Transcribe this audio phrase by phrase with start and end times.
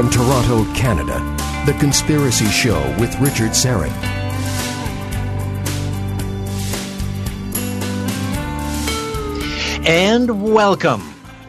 [0.00, 1.18] From Toronto, Canada,
[1.66, 3.92] The Conspiracy Show with Richard Syrett.
[9.86, 11.02] And welcome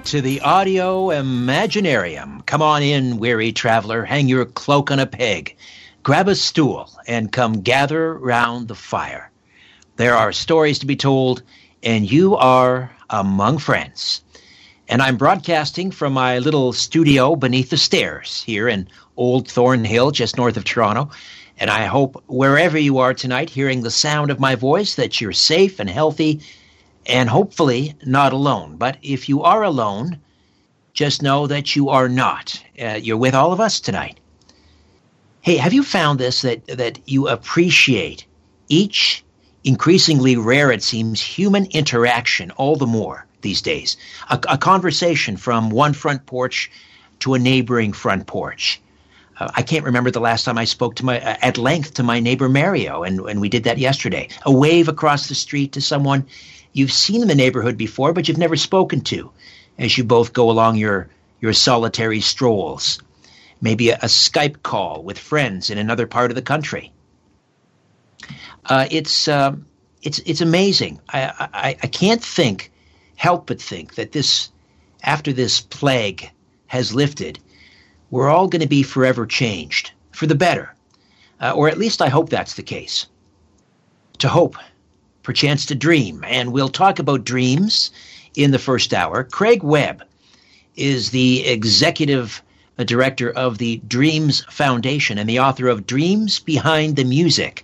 [0.04, 2.46] to the Audio Imaginarium.
[2.46, 5.56] Come on in, weary traveler, hang your cloak on a peg,
[6.04, 9.32] grab a stool, and come gather round the fire.
[9.96, 11.42] There are stories to be told,
[11.84, 14.22] and you are among friends.
[14.92, 20.36] And I'm broadcasting from my little studio beneath the stairs here in Old Thornhill, just
[20.36, 21.12] north of Toronto.
[21.58, 25.32] And I hope wherever you are tonight, hearing the sound of my voice, that you're
[25.32, 26.42] safe and healthy
[27.06, 28.76] and hopefully not alone.
[28.76, 30.20] But if you are alone,
[30.92, 32.62] just know that you are not.
[32.78, 34.20] Uh, you're with all of us tonight.
[35.40, 38.26] Hey, have you found this that that you appreciate
[38.68, 39.24] each
[39.64, 43.98] increasingly rare it seems human interaction all the more these days?
[44.30, 46.72] A, a conversation from one front porch
[47.20, 48.82] to a neighboring front porch.
[49.38, 52.04] Uh, I can't remember the last time I spoke to my uh, at length to
[52.04, 54.30] my neighbor Mario, and, and we did that yesterday.
[54.46, 56.26] A wave across the street to someone
[56.74, 59.32] you've seen in the neighborhood before, but you've never spoken to
[59.78, 63.02] as you both go along your, your solitary strolls.
[63.62, 66.92] Maybe a, a Skype call with friends in another part of the country.
[68.66, 69.56] Uh, it's, uh,
[70.02, 71.00] it's, it's amazing.
[71.10, 72.71] I, I, I can't think,
[73.22, 74.50] help but think that this,
[75.04, 76.32] after this plague
[76.66, 77.38] has lifted,
[78.10, 80.74] we're all going to be forever changed for the better.
[81.40, 83.06] Uh, or at least I hope that's the case.
[84.18, 84.56] To hope
[85.22, 86.24] perchance to dream.
[86.26, 87.92] And we'll talk about dreams
[88.34, 89.24] in the first hour.
[89.24, 90.02] Craig Webb
[90.76, 92.42] is the executive
[92.86, 97.64] director of the Dreams Foundation and the author of Dreams Behind the Music.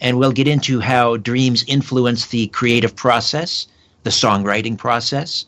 [0.00, 3.66] And we'll get into how dreams influence the creative process,
[4.06, 5.44] the songwriting process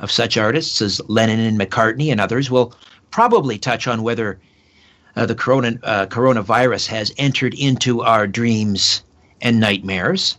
[0.00, 2.50] of such artists as Lennon and McCartney and others.
[2.50, 2.74] We'll
[3.10, 4.38] probably touch on whether
[5.16, 9.02] uh, the corona, uh, coronavirus has entered into our dreams
[9.40, 10.36] and nightmares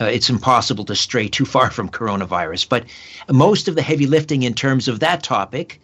[0.00, 2.68] uh, it's impossible to stray too far from coronavirus.
[2.68, 2.84] But
[3.30, 5.80] most of the heavy lifting in terms of that topic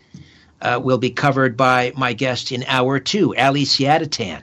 [0.63, 4.43] uh, will be covered by my guest in hour two, Ali Siadatan.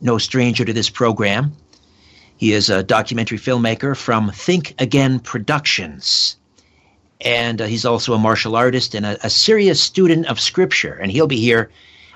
[0.00, 1.56] No stranger to this program.
[2.36, 6.36] He is a documentary filmmaker from Think Again Productions.
[7.20, 10.94] And uh, he's also a martial artist and a, a serious student of scripture.
[10.94, 11.70] And he'll be here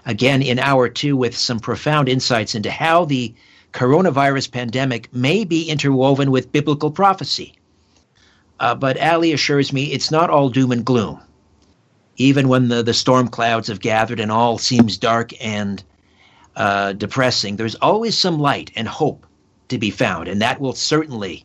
[0.04, 3.32] again in hour two with some profound insights into how the
[3.72, 7.54] coronavirus pandemic may be interwoven with biblical prophecy.
[8.58, 11.20] Uh, but Ali assures me it's not all doom and gloom.
[12.16, 15.84] Even when the, the storm clouds have gathered and all seems dark and
[16.56, 19.24] uh, depressing, there's always some light and hope
[19.68, 20.28] to be found.
[20.28, 21.44] And that will certainly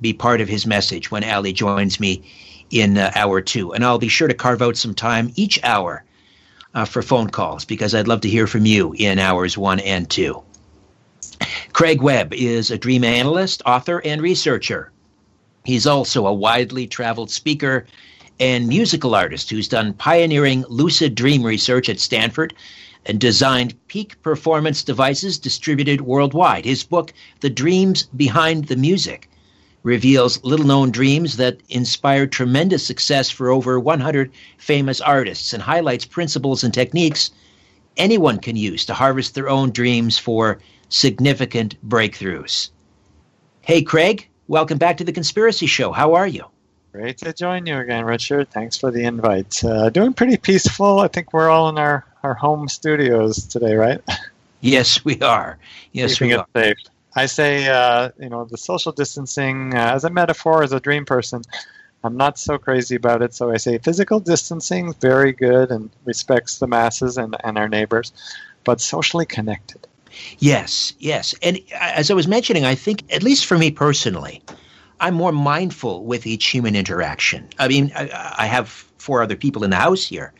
[0.00, 2.22] be part of his message when Ali joins me
[2.70, 3.72] in uh, hour two.
[3.72, 6.04] And I'll be sure to carve out some time each hour
[6.74, 10.08] uh, for phone calls because I'd love to hear from you in hours one and
[10.08, 10.42] two.
[11.72, 14.90] Craig Webb is a dream analyst, author, and researcher.
[15.64, 17.86] He's also a widely traveled speaker
[18.38, 22.54] and musical artist who's done pioneering lucid dream research at Stanford
[23.06, 26.64] and designed peak performance devices distributed worldwide.
[26.64, 29.30] His book, The Dreams Behind the Music,
[29.82, 36.04] reveals little known dreams that inspired tremendous success for over 100 famous artists and highlights
[36.04, 37.30] principles and techniques
[37.96, 42.70] anyone can use to harvest their own dreams for significant breakthroughs.
[43.62, 45.92] Hey, Craig, welcome back to the Conspiracy Show.
[45.92, 46.44] How are you?
[46.92, 48.50] Great to join you again, Richard.
[48.50, 49.62] Thanks for the invite.
[49.62, 51.00] Uh, doing pretty peaceful.
[51.00, 54.00] I think we're all in our, our home studios today, right?
[54.60, 55.58] Yes, we are.
[55.92, 56.46] Yes, Keeping we are.
[56.56, 56.76] Safe.
[57.14, 61.04] I say, uh, you know, the social distancing uh, as a metaphor, as a dream
[61.04, 61.42] person,
[62.02, 63.32] I'm not so crazy about it.
[63.32, 68.12] So I say physical distancing, very good and respects the masses and, and our neighbors,
[68.64, 69.86] but socially connected.
[70.38, 71.34] Yes, yes.
[71.42, 74.42] And as I was mentioning, I think, at least for me personally,
[74.98, 77.48] I'm more mindful with each human interaction.
[77.58, 78.68] I mean, I, I have
[78.98, 80.32] four other people in the house here,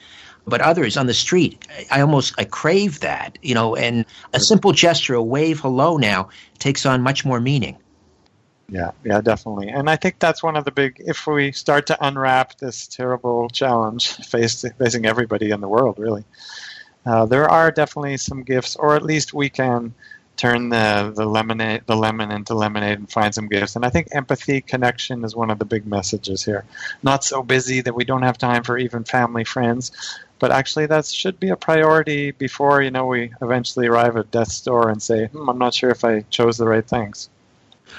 [0.46, 3.74] but others on the street, I almost I crave that, you know.
[3.74, 6.28] And a simple gesture, a wave, hello, now
[6.58, 7.76] takes on much more meaning.
[8.68, 9.68] Yeah, yeah, definitely.
[9.68, 10.96] And I think that's one of the big.
[10.98, 16.24] If we start to unwrap this terrible challenge faced, facing everybody in the world, really,
[17.04, 19.94] uh, there are definitely some gifts, or at least we can
[20.36, 23.76] turn the, the lemonade the lemon into lemonade and find some gifts.
[23.76, 26.64] And I think empathy, connection is one of the big messages here.
[27.02, 29.92] Not so busy that we don't have time for even family, friends,
[30.38, 34.60] but actually that should be a priority before you know we eventually arrive at death's
[34.60, 37.28] door and say, hmm, "I'm not sure if I chose the right things."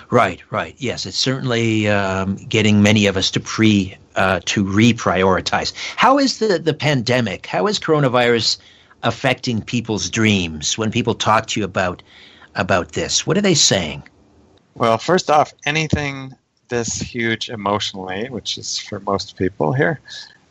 [0.09, 0.75] Right, right.
[0.77, 5.73] Yes, it's certainly um, getting many of us to pre uh, to reprioritize.
[5.95, 7.45] How is the the pandemic?
[7.45, 8.57] How is coronavirus
[9.03, 12.03] affecting people's dreams when people talk to you about
[12.55, 13.25] about this?
[13.25, 14.03] What are they saying?
[14.75, 16.35] Well, first off, anything
[16.69, 19.99] this huge emotionally, which is for most people here,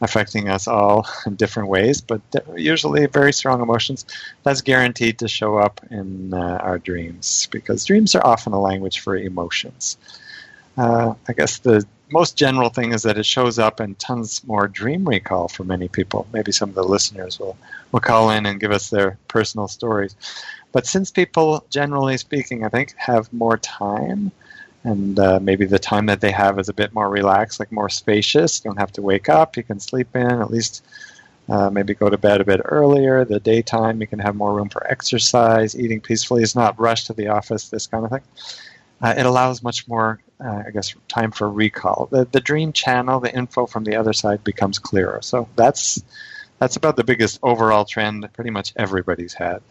[0.00, 2.20] affecting us all in different ways, but
[2.54, 4.04] usually very strong emotions,
[4.42, 9.00] that's guaranteed to show up in uh, our dreams because dreams are often a language
[9.00, 9.96] for emotions.
[10.76, 14.68] Uh, I guess the most general thing is that it shows up in tons more
[14.68, 16.26] dream recall for many people.
[16.32, 17.56] Maybe some of the listeners will,
[17.90, 20.14] will call in and give us their personal stories.
[20.72, 24.30] But since people, generally speaking, I think, have more time,
[24.86, 27.88] and uh, maybe the time that they have is a bit more relaxed, like more
[27.88, 28.62] spacious.
[28.64, 29.56] You don't have to wake up.
[29.56, 30.84] You can sleep in, at least
[31.48, 33.24] uh, maybe go to bed a bit earlier.
[33.24, 35.76] The daytime, you can have more room for exercise.
[35.76, 38.22] Eating peacefully is not rushed to the office, this kind of thing.
[39.02, 42.08] Uh, it allows much more, uh, I guess, time for recall.
[42.12, 45.18] The, the dream channel, the info from the other side becomes clearer.
[45.20, 46.00] So that's
[46.60, 49.62] that's about the biggest overall trend that pretty much everybody's had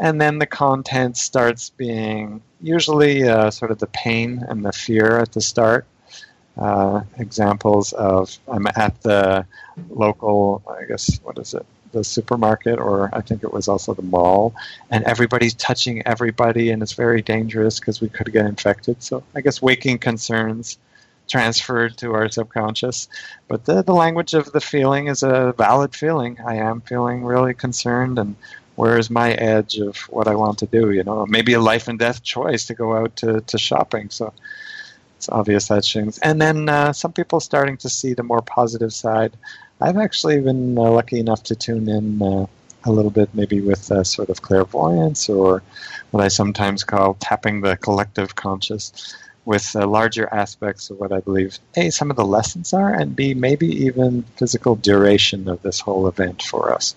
[0.00, 5.18] and then the content starts being usually uh, sort of the pain and the fear
[5.18, 5.86] at the start.
[6.58, 9.46] Uh, examples of I'm at the
[9.88, 14.02] local, I guess, what is it, the supermarket, or I think it was also the
[14.02, 14.54] mall,
[14.90, 19.02] and everybody's touching everybody, and it's very dangerous because we could get infected.
[19.02, 20.78] So I guess waking concerns
[21.28, 23.08] transferred to our subconscious.
[23.48, 26.38] But the, the language of the feeling is a valid feeling.
[26.44, 28.34] I am feeling really concerned and
[28.80, 30.90] where is my edge of what I want to do?
[30.90, 34.08] You know, maybe a life and death choice to go out to, to shopping.
[34.08, 34.32] So
[35.18, 36.16] it's obvious that things.
[36.18, 39.32] And then uh, some people starting to see the more positive side.
[39.82, 42.46] I've actually been uh, lucky enough to tune in uh,
[42.84, 45.62] a little bit, maybe with sort of clairvoyance or
[46.10, 49.14] what I sometimes call tapping the collective conscious
[49.50, 53.16] with uh, larger aspects of what I believe A, some of the lessons are, and
[53.16, 56.94] B, maybe even physical duration of this whole event for us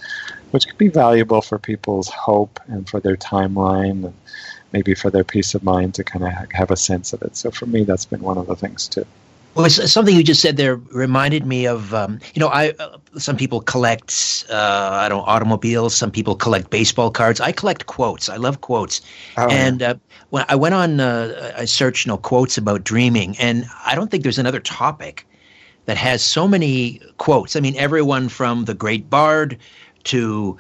[0.54, 4.14] which could be valuable for people's hope and for their timeline and
[4.72, 7.36] maybe for their peace of mind to kind of have a sense of it.
[7.36, 9.08] So for me, that's been one of the things too.
[9.56, 13.38] Well, something you just said there reminded me of, um, you know, I uh, some
[13.38, 15.96] people collect, uh, I don't automobiles.
[15.96, 17.40] Some people collect baseball cards.
[17.40, 18.30] I collect quotes.
[18.30, 19.02] I love quotes.
[19.38, 19.96] Oh, and uh,
[20.32, 24.10] when I went on, uh, I searched, you know, quotes about dreaming, and I don't
[24.10, 25.28] think there's another topic
[25.86, 27.56] that has so many quotes.
[27.56, 29.58] I mean, everyone from the great bard
[30.06, 30.58] to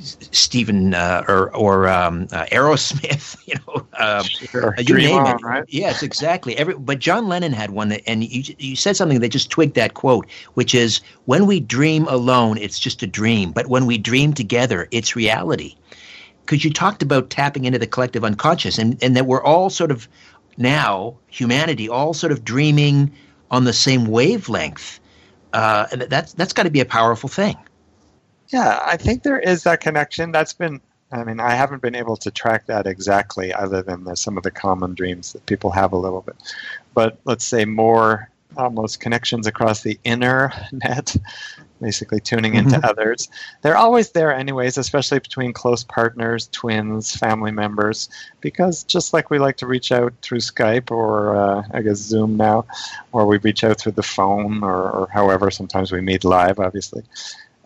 [0.00, 4.74] Stephen uh, or or um, uh, Aerosmith, you know, um, sure.
[4.78, 5.42] you Dream name on, it.
[5.42, 5.64] Right?
[5.68, 6.56] Yes, exactly.
[6.56, 9.74] Every but John Lennon had one, that, and you you said something that just twigged
[9.74, 13.98] that quote, which is, "When we dream alone, it's just a dream, but when we
[13.98, 15.76] dream together, it's reality."
[16.44, 19.90] Because you talked about tapping into the collective unconscious, and and that we're all sort
[19.90, 20.08] of
[20.56, 23.12] now humanity all sort of dreaming
[23.50, 24.98] on the same wavelength
[25.52, 27.56] uh, and that's that's got to be a powerful thing.
[28.48, 30.32] Yeah, I think there is that connection.
[30.32, 30.80] That's been,
[31.12, 34.42] I mean, I haven't been able to track that exactly, other than the, some of
[34.42, 36.36] the common dreams that people have a little bit.
[36.94, 41.14] But let's say more almost connections across the inner net
[41.80, 42.84] basically tuning into mm-hmm.
[42.84, 43.28] others.
[43.62, 48.08] They're always there, anyways, especially between close partners, twins, family members,
[48.40, 52.36] because just like we like to reach out through Skype or uh, I guess Zoom
[52.36, 52.66] now,
[53.12, 57.02] or we reach out through the phone or, or however, sometimes we meet live, obviously.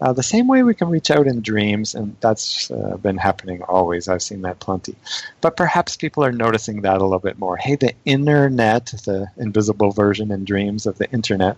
[0.03, 3.63] Uh, the same way we can reach out in dreams, and that's uh, been happening
[3.63, 4.09] always.
[4.09, 4.97] I've seen that plenty.
[5.41, 7.57] But perhaps people are noticing that a little bit more.
[7.57, 11.57] Hey, the internet, the invisible version in dreams of the internet,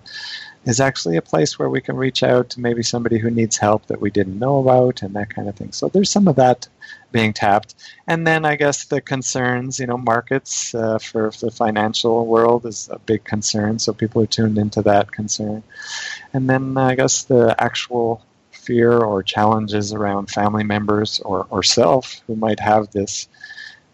[0.67, 3.87] is actually a place where we can reach out to maybe somebody who needs help
[3.87, 5.73] that we didn't know about and that kind of thing.
[5.73, 6.69] So there's some of that
[7.13, 7.75] being tapped.
[8.07, 12.91] And then I guess the concerns, you know, markets uh, for the financial world is
[12.93, 13.79] a big concern.
[13.79, 15.63] So people are tuned into that concern.
[16.35, 18.23] And then I guess the actual
[18.65, 23.29] fear or challenges around family members or, or self who might have this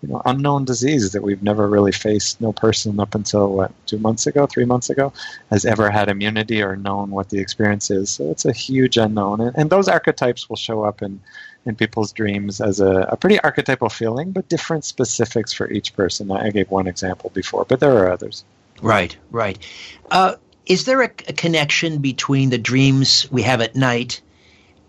[0.03, 2.41] you know unknown disease that we've never really faced.
[2.41, 5.13] No person up until what two months ago, three months ago,
[5.51, 8.11] has ever had immunity or known what the experience is.
[8.11, 11.21] So it's a huge unknown, and, and those archetypes will show up in
[11.67, 16.31] in people's dreams as a, a, pretty archetypal feeling, but different specifics for each person.
[16.31, 18.45] I gave one example before, but there are others.
[18.81, 19.59] Right, right.
[20.11, 24.23] Uh, is there a, a connection between the dreams we have at night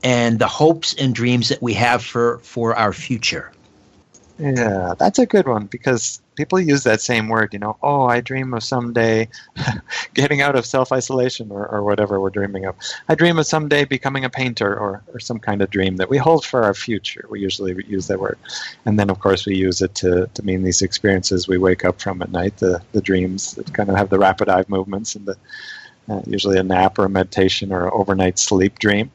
[0.03, 3.51] and the hopes and dreams that we have for for our future?
[4.41, 8.21] Yeah, that's a good one because people use that same word, you know, oh, I
[8.21, 9.29] dream of someday
[10.15, 12.75] getting out of self isolation or, or whatever we're dreaming of.
[13.07, 16.17] I dream of someday becoming a painter or, or some kind of dream that we
[16.17, 17.27] hold for our future.
[17.29, 18.39] We usually use that word.
[18.85, 22.01] And then, of course, we use it to, to mean these experiences we wake up
[22.01, 25.27] from at night, the, the dreams that kind of have the rapid eye movements and
[25.27, 25.37] the,
[26.09, 29.11] uh, usually a nap or a meditation or an overnight sleep dream.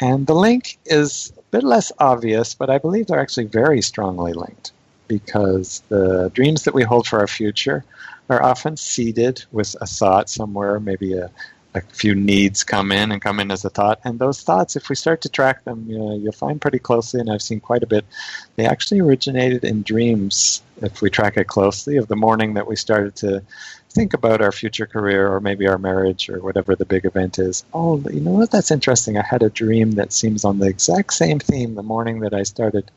[0.00, 4.32] And the link is a bit less obvious, but I believe they're actually very strongly
[4.32, 4.72] linked
[5.08, 7.84] because the dreams that we hold for our future
[8.28, 11.30] are often seeded with a thought somewhere, maybe a,
[11.74, 14.00] a few needs come in and come in as a thought.
[14.04, 17.30] And those thoughts, if we start to track them, you you'll find pretty closely, and
[17.30, 18.04] I've seen quite a bit,
[18.56, 22.76] they actually originated in dreams, if we track it closely, of the morning that we
[22.76, 23.42] started to
[23.96, 27.64] think about our future career or maybe our marriage or whatever the big event is.
[27.72, 28.50] Oh, you know what?
[28.50, 29.16] That's interesting.
[29.16, 32.42] I had a dream that seems on the exact same theme the morning that I
[32.42, 32.90] started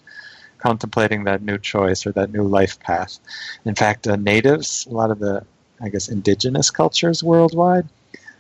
[0.58, 3.18] contemplating that new choice or that new life path.
[3.64, 5.46] In fact, uh, natives, a lot of the,
[5.82, 7.88] I guess, indigenous cultures worldwide,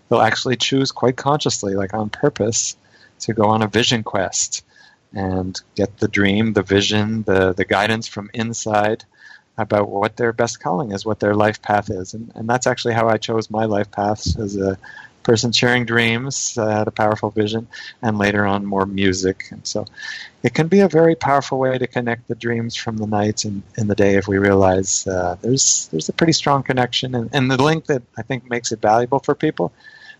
[0.09, 2.75] they'll actually choose quite consciously, like on purpose,
[3.21, 4.65] to go on a vision quest
[5.13, 9.05] and get the dream, the vision, the, the guidance from inside
[9.59, 12.13] about what their best calling is, what their life path is.
[12.13, 14.77] And, and that's actually how I chose my life path as a
[15.23, 17.67] person sharing dreams, uh, had a powerful vision,
[18.01, 19.45] and later on more music.
[19.51, 19.85] And so
[20.43, 23.61] it can be a very powerful way to connect the dreams from the night and
[23.77, 27.15] in the day if we realize uh, there's there's a pretty strong connection.
[27.15, 29.73] And, and the link that I think makes it valuable for people,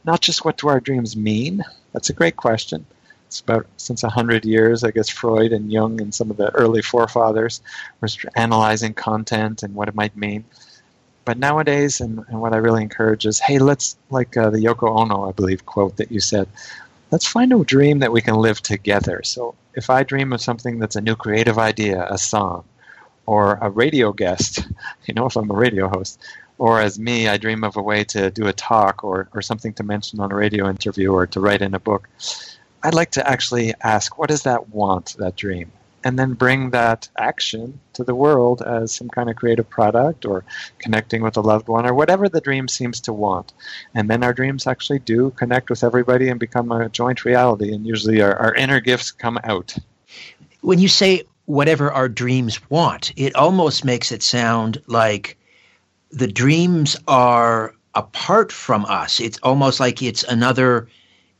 [0.03, 1.63] not just what do our dreams mean?
[1.93, 2.85] That's a great question.
[3.29, 6.81] It's about since 100 years, I guess Freud and Jung and some of the early
[6.81, 7.61] forefathers
[8.01, 10.43] were analyzing content and what it might mean
[11.29, 14.99] but nowadays, and, and, what I really encourage is, hey, let's like uh, the Yoko
[14.99, 16.47] Ono, I believe, quote that you said.
[17.11, 19.21] Let's find a dream that we can live together.
[19.23, 22.63] So if I dream of something that's a new creative idea, a song,
[23.27, 24.67] or a radio guest,
[25.05, 26.19] you know, if I'm a radio host,
[26.57, 29.73] or as me, I dream of a way to do a talk or, or something
[29.73, 32.09] to mention on a radio interview or to write in a book.
[32.83, 35.71] I'd like to actually ask, what does that want, that dream?
[36.03, 40.45] and then bring that action to the world as some kind of creative product or
[40.77, 43.53] connecting with a loved one or whatever the dream seems to want.
[43.93, 47.85] And then our dreams actually do connect with everybody and become a joint reality, and
[47.85, 49.75] usually our, our inner gifts come out.
[50.61, 55.37] When you say whatever our dreams want, it almost makes it sound like
[56.11, 59.19] the dreams are apart from us.
[59.19, 60.87] It's almost like it's another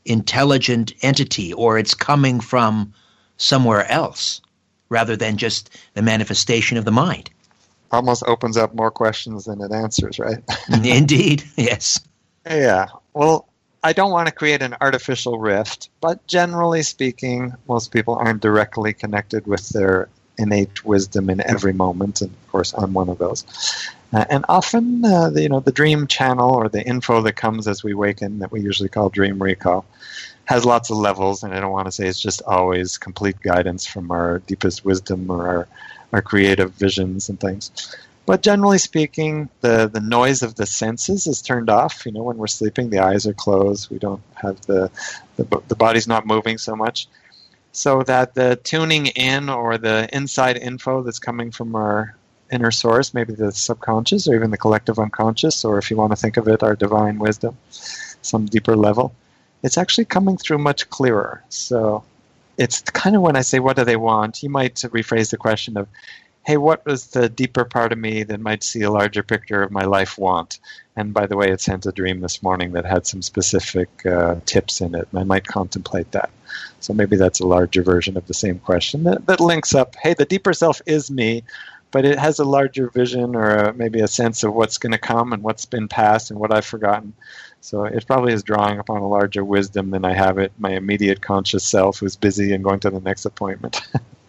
[0.04, 2.92] intelligent entity or it's coming from
[3.36, 4.40] somewhere else
[4.88, 7.30] rather than just the manifestation of the mind.
[7.92, 10.38] Almost opens up more questions than it answers, right?
[10.84, 12.00] Indeed, yes.
[12.46, 12.86] Yeah.
[13.14, 13.48] Well,
[13.82, 18.92] I don't want to create an artificial rift, but generally speaking, most people aren't directly
[18.92, 23.44] connected with their innate wisdom in every moment, and of course, I'm one of those.
[24.12, 27.68] Uh, and often, uh, the, you know, the dream channel or the info that comes
[27.68, 29.84] as we waken, that we usually call dream recall,
[30.46, 33.86] has lots of levels, and I don't want to say it's just always complete guidance
[33.86, 35.68] from our deepest wisdom or our,
[36.12, 37.70] our creative visions and things.
[38.26, 42.04] But generally speaking, the, the noise of the senses is turned off.
[42.04, 43.90] You know, when we're sleeping, the eyes are closed.
[43.90, 44.90] We don't have the,
[45.36, 47.08] the, the body's not moving so much.
[47.72, 52.16] So that the tuning in or the inside info that's coming from our
[52.50, 56.16] inner source, maybe the subconscious or even the collective unconscious, or if you want to
[56.16, 57.56] think of it, our divine wisdom,
[58.22, 59.14] some deeper level,
[59.62, 61.42] it's actually coming through much clearer.
[61.48, 62.04] So
[62.58, 64.42] it's kind of when I say, what do they want?
[64.42, 65.88] You might rephrase the question of,
[66.44, 69.70] hey, what was the deeper part of me that might see a larger picture of
[69.70, 70.58] my life want?
[70.96, 74.36] And by the way, it sent a dream this morning that had some specific uh,
[74.46, 76.30] tips in it, and I might contemplate that.
[76.80, 80.14] So maybe that's a larger version of the same question that, that links up, hey,
[80.14, 81.44] the deeper self is me,
[81.90, 84.98] but it has a larger vision or a, maybe a sense of what's going to
[84.98, 87.14] come and what's been past and what I've forgotten.
[87.60, 91.20] So it probably is drawing upon a larger wisdom than I have it, my immediate
[91.20, 93.80] conscious self who's busy and going to the next appointment.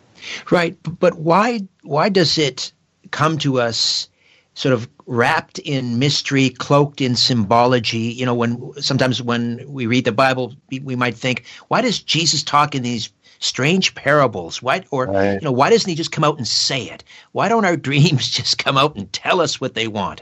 [0.52, 0.78] right.
[1.00, 2.72] But why why does it
[3.12, 4.10] come to us
[4.54, 7.98] sort of wrapped in mystery, cloaked in symbology?
[8.00, 12.44] You know, when sometimes when we read the Bible, we might think, why does Jesus
[12.44, 13.10] talk in these
[13.42, 14.62] strange parables?
[14.62, 15.34] Why or right.
[15.34, 17.04] you know, why doesn't he just come out and say it?
[17.34, 20.22] Why don't our dreams just come out and tell us what they want?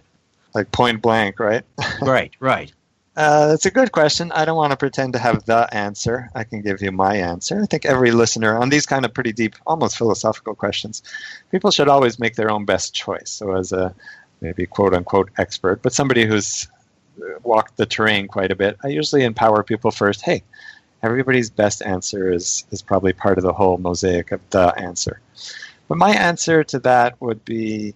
[0.56, 1.64] Like point blank, right?
[2.02, 2.74] right, right.
[3.16, 4.32] Uh, it's a good question.
[4.32, 6.30] I don't want to pretend to have the answer.
[6.34, 7.62] I can give you my answer.
[7.62, 11.04] I think every listener on these kind of pretty deep, almost philosophical questions,
[11.52, 13.30] people should always make their own best choice.
[13.30, 13.94] So, as a
[14.40, 16.68] maybe quote unquote expert, but somebody who's
[17.44, 20.22] walked the terrain quite a bit, I usually empower people first.
[20.22, 20.44] Hey,
[21.02, 25.20] everybody's best answer is is probably part of the whole mosaic of the answer.
[25.88, 27.96] But my answer to that would be,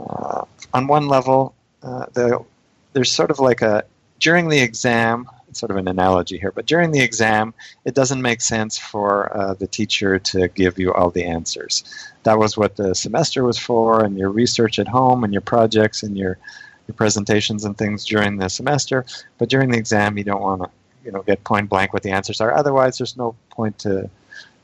[0.00, 2.44] uh, on one level, uh, the,
[2.92, 3.84] there's sort of like a
[4.20, 7.54] during the exam, it's sort of an analogy here, but during the exam,
[7.84, 11.84] it doesn't make sense for uh, the teacher to give you all the answers.
[12.24, 16.02] That was what the semester was for, and your research at home, and your projects,
[16.02, 16.38] and your,
[16.86, 19.04] your presentations and things during the semester.
[19.38, 20.70] But during the exam, you don't want to
[21.08, 22.52] you know get point blank what the answers are.
[22.52, 24.10] Otherwise, there's no point to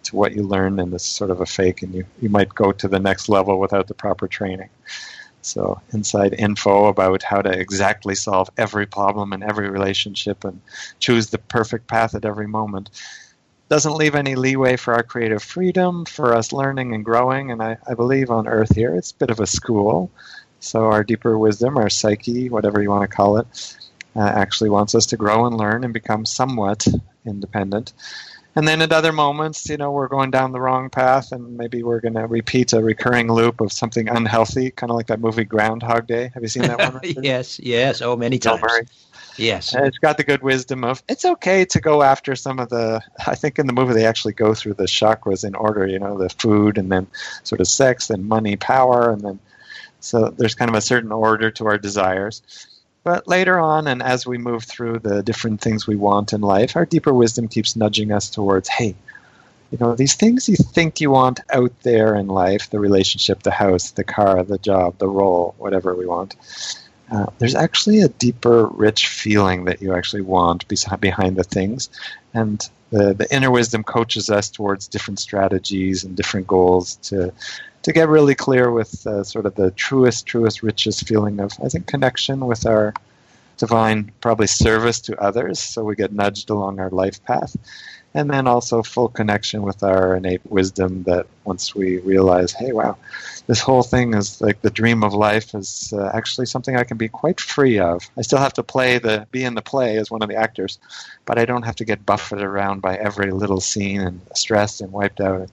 [0.02, 2.70] to what you learn in this sort of a fake, and you you might go
[2.70, 4.68] to the next level without the proper training.
[5.40, 10.60] So inside info about how to exactly solve every problem in every relationship and
[11.00, 12.90] choose the perfect path at every moment
[13.70, 17.50] doesn't leave any leeway for our creative freedom, for us learning and growing.
[17.50, 20.10] And I, I believe on Earth here, it's a bit of a school.
[20.60, 23.76] So our deeper wisdom, our psyche, whatever you want to call it,
[24.16, 26.86] uh, actually wants us to grow and learn and become somewhat
[27.24, 27.92] independent.
[28.56, 31.82] And then at other moments, you know, we're going down the wrong path and maybe
[31.82, 35.44] we're going to repeat a recurring loop of something unhealthy, kind of like that movie
[35.44, 36.30] Groundhog Day.
[36.34, 37.00] Have you seen that one?
[37.02, 38.00] yes, yes.
[38.00, 38.62] Oh, many times.
[39.36, 39.74] Yes.
[39.74, 43.02] And it's got the good wisdom of it's okay to go after some of the.
[43.26, 46.16] I think in the movie they actually go through the chakras in order, you know,
[46.16, 47.08] the food and then
[47.42, 49.40] sort of sex, then money, power, and then.
[49.98, 52.42] So there's kind of a certain order to our desires.
[53.04, 56.74] But later on, and as we move through the different things we want in life,
[56.74, 58.96] our deeper wisdom keeps nudging us towards, hey,
[59.70, 63.50] you know, these things you think you want out there in life the relationship, the
[63.50, 66.34] house, the car, the job, the role, whatever we want.
[67.12, 70.66] Uh, there's actually a deeper, rich feeling that you actually want
[71.00, 71.90] behind the things.
[72.32, 77.32] And the, the inner wisdom coaches us towards different strategies and different goals to
[77.84, 81.68] to get really clear with uh, sort of the truest, truest, richest feeling of, I
[81.68, 82.94] think, connection with our
[83.58, 85.60] divine, probably service to others.
[85.60, 87.54] So we get nudged along our life path.
[88.14, 92.96] And then also full connection with our innate wisdom that once we realize, hey, wow,
[93.48, 96.96] this whole thing is like the dream of life is uh, actually something I can
[96.96, 98.08] be quite free of.
[98.16, 100.78] I still have to play the, be in the play as one of the actors,
[101.26, 104.90] but I don't have to get buffeted around by every little scene and stressed and
[104.92, 105.50] wiped out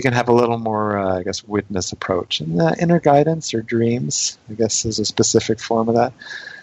[0.00, 2.40] you can have a little more, uh, I guess, witness approach.
[2.40, 6.14] And uh, inner guidance or dreams, I guess, is a specific form of that.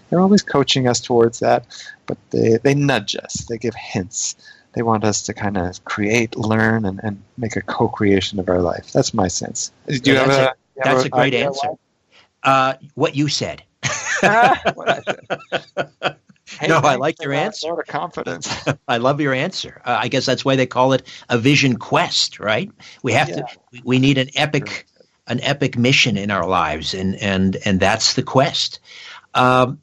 [0.10, 1.68] They're always coaching us towards that,
[2.08, 4.36] but they, they nudge us, they give hints.
[4.74, 8.50] They want us to kind of create, learn, and, and make a co creation of
[8.50, 8.92] our life.
[8.92, 9.72] That's my sense.
[9.86, 11.70] Do you have a, that's a great answer.
[12.42, 13.62] Uh, what you said.
[14.22, 16.16] what I said.
[16.48, 17.68] Hey, no, I like your answer.
[17.68, 18.50] Sort of confidence.
[18.88, 19.82] I love your answer.
[19.86, 22.72] Uh, I guess that's why they call it a vision quest, right?
[23.04, 23.36] We have yeah.
[23.36, 23.82] to.
[23.84, 24.88] We need an epic,
[25.28, 28.80] an epic mission in our lives, and and and that's the quest.
[29.34, 29.80] Um,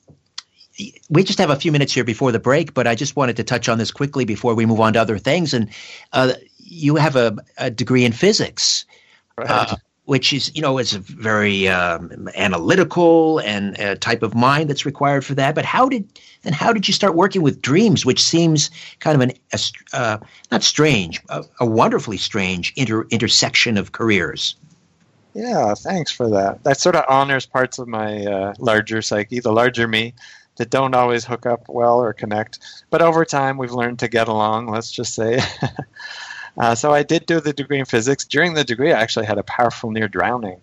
[1.09, 3.45] we just have a few minutes here before the break, but I just wanted to
[3.45, 5.55] touch on this quickly before we move on to other things.
[5.55, 5.71] And
[6.13, 8.85] uh, you have a, a, degree in physics.
[9.39, 9.51] Right.
[9.51, 14.69] Uh, which is you know is a very um, analytical and a type of mind
[14.69, 15.55] that's required for that.
[15.55, 16.07] But how did
[16.43, 19.59] then how did you start working with dreams, which seems kind of an a,
[19.97, 20.19] uh,
[20.51, 24.57] not strange, a, a, wonderfully strange inter, intersection of careers?
[25.33, 26.63] Yeah, thanks for that.
[26.65, 30.15] That sort of honors parts of my uh, larger psyche, the larger me,
[30.57, 32.61] that don't always hook up well or connect.
[32.91, 34.69] But over time, we've learned to get along.
[34.69, 35.41] Let's just say.
[36.57, 38.25] Uh, so I did do the degree in physics.
[38.25, 40.61] During the degree, I actually had a powerful near drowning.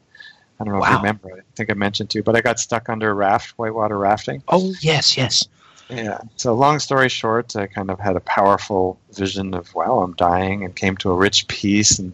[0.59, 0.87] I don't know wow.
[0.87, 1.33] if you remember.
[1.33, 4.43] I think I mentioned to you, but I got stuck under a raft, whitewater rafting.
[4.47, 5.47] Oh yes, yes.
[5.89, 6.19] Yeah.
[6.37, 10.63] So long story short, I kind of had a powerful vision of wow, I'm dying,
[10.63, 12.13] and came to a rich peace, and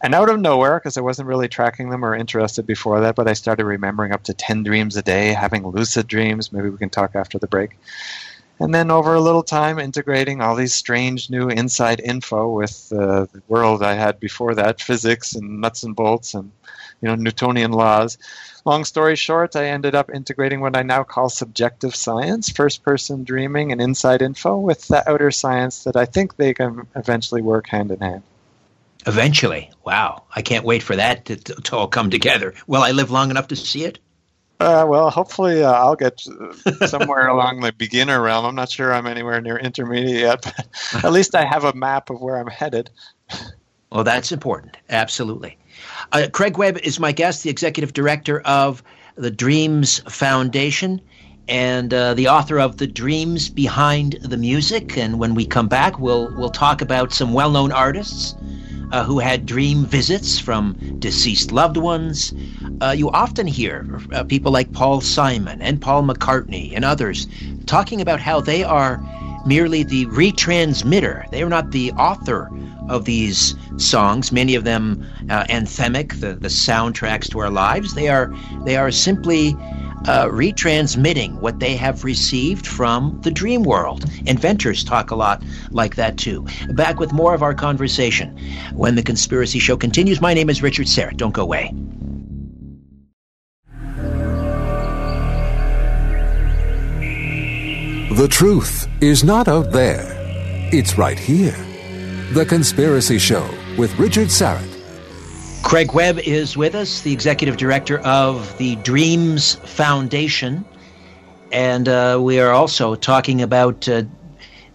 [0.00, 3.28] and out of nowhere, because I wasn't really tracking them or interested before that, but
[3.28, 6.52] I started remembering up to ten dreams a day, having lucid dreams.
[6.52, 7.72] Maybe we can talk after the break
[8.60, 13.26] and then over a little time integrating all these strange new inside info with uh,
[13.32, 16.52] the world I had before that, physics and nuts and bolts and
[17.00, 18.18] you know Newtonian laws.
[18.66, 23.24] Long story short, I ended up integrating what I now call subjective science, first person
[23.24, 27.66] dreaming and inside info with the outer science that I think they can eventually work
[27.68, 28.22] hand in hand.
[29.06, 29.70] Eventually.
[29.82, 30.24] Wow.
[30.34, 32.52] I can't wait for that to, to, to all come together.
[32.66, 33.98] Will I live long enough to see it?
[34.60, 36.20] Uh, well, hopefully uh, I'll get
[36.86, 38.44] somewhere along the beginner realm.
[38.44, 42.10] I'm not sure I'm anywhere near intermediate yet, but at least I have a map
[42.10, 42.90] of where I'm headed.
[43.90, 44.76] Well, that's important.
[44.90, 45.56] Absolutely.
[46.12, 48.82] Uh, Craig Webb is my guest, the executive director of
[49.16, 51.00] the Dreams Foundation
[51.50, 54.96] and uh, the author of The Dreams Behind the Music.
[54.96, 58.36] And when we come back, we'll, we'll talk about some well known artists
[58.92, 62.32] uh, who had dream visits from deceased loved ones.
[62.80, 67.26] Uh, you often hear uh, people like Paul Simon and Paul McCartney and others
[67.66, 69.00] talking about how they are
[69.44, 71.28] merely the retransmitter.
[71.30, 72.48] They are not the author
[72.88, 77.94] of these songs, many of them uh, anthemic, the, the soundtracks to our lives.
[77.94, 78.32] They are,
[78.64, 79.56] they are simply
[80.06, 84.04] uh, retransmitting what they have received from the dream world.
[84.26, 86.46] Inventors talk a lot like that too.
[86.74, 88.36] Back with more of our conversation
[88.74, 90.20] when the Conspiracy Show continues.
[90.20, 91.16] My name is Richard Syrett.
[91.16, 91.72] Don't go away.
[98.12, 100.04] The truth is not out there
[100.72, 101.56] It's right here.
[102.32, 104.69] The Conspiracy Show with Richard Syrett.
[105.62, 110.64] Craig Webb is with us, the executive director of the Dreams Foundation.
[111.52, 114.02] And uh, we are also talking about uh,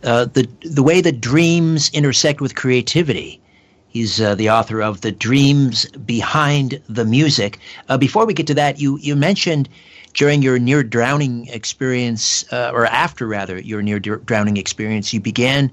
[0.04, 3.42] uh, the, the way that dreams intersect with creativity.
[3.90, 7.60] He's uh, the author of The Dreams Behind the Music.
[7.90, 9.68] Uh, before we get to that, you, you mentioned
[10.14, 15.72] during your near drowning experience, uh, or after rather your near drowning experience, you began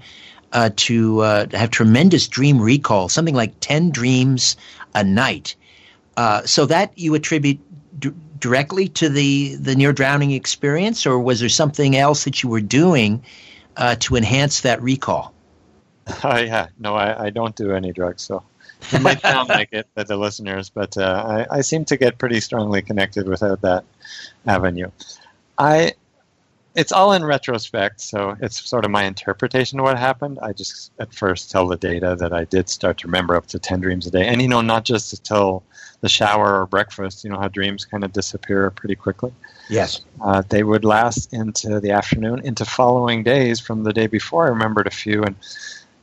[0.53, 4.57] uh, to uh, have tremendous dream recall, something like 10 dreams
[4.95, 5.55] a night.
[6.17, 7.59] Uh, so that you attribute
[7.99, 12.49] d- directly to the, the near drowning experience, or was there something else that you
[12.49, 13.23] were doing
[13.77, 15.33] uh, to enhance that recall?
[16.25, 18.43] Oh yeah, no, I, I don't do any drugs, so
[18.93, 22.19] it might sound like it to the listeners, but uh, I, I seem to get
[22.19, 23.85] pretty strongly connected without that
[24.47, 24.91] avenue.
[25.59, 25.93] I,
[26.75, 30.39] it's all in retrospect, so it's sort of my interpretation of what happened.
[30.41, 33.59] I just at first tell the data that I did start to remember up to
[33.59, 35.63] ten dreams a day, and you know, not just until
[36.01, 37.25] the shower or breakfast.
[37.25, 39.33] You know how dreams kind of disappear pretty quickly.
[39.69, 40.01] Yes.
[40.21, 44.47] Uh, they would last into the afternoon, into following days from the day before.
[44.47, 45.37] I remembered a few, and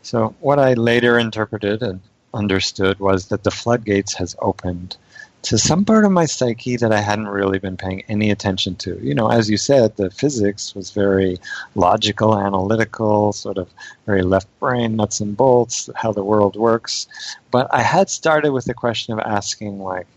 [0.04, 2.00] so, what I later interpreted and
[2.34, 4.98] understood was that the floodgates has opened
[5.44, 9.00] to some part of my psyche that I hadn't really been paying any attention to.
[9.02, 11.40] You know, as you said, the physics was very
[11.76, 13.70] logical, analytical, sort of
[14.06, 17.08] very left brain, nuts and bolts, how the world works.
[17.52, 20.08] But I had started with the question of asking, like,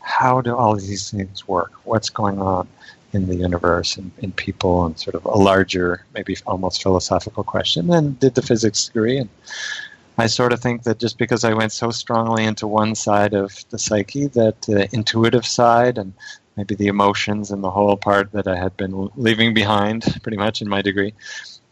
[0.00, 1.72] how do all these things work?
[1.84, 2.68] What's going on?
[3.12, 7.88] in the universe and in people and sort of a larger, maybe almost philosophical question.
[7.88, 9.30] Then did the physics degree, and
[10.18, 13.64] I sort of think that just because I went so strongly into one side of
[13.68, 16.14] the psyche, that intuitive side and
[16.56, 20.62] maybe the emotions and the whole part that I had been leaving behind, pretty much
[20.62, 21.12] in my degree,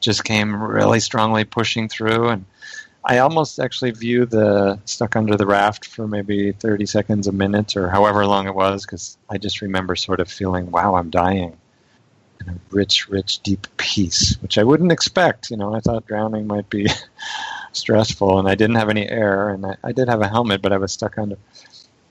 [0.01, 2.45] just came really strongly pushing through and.
[3.07, 7.77] I almost actually view the stuck under the raft for maybe 30 seconds, a minute,
[7.77, 11.55] or however long it was, because I just remember sort of feeling, wow, I'm dying.
[12.41, 15.51] And a rich, rich, deep peace, which I wouldn't expect.
[15.51, 16.89] You know, I thought drowning might be
[17.77, 20.73] stressful, and I didn't have any air, and I, I did have a helmet, but
[20.73, 21.37] I was stuck under.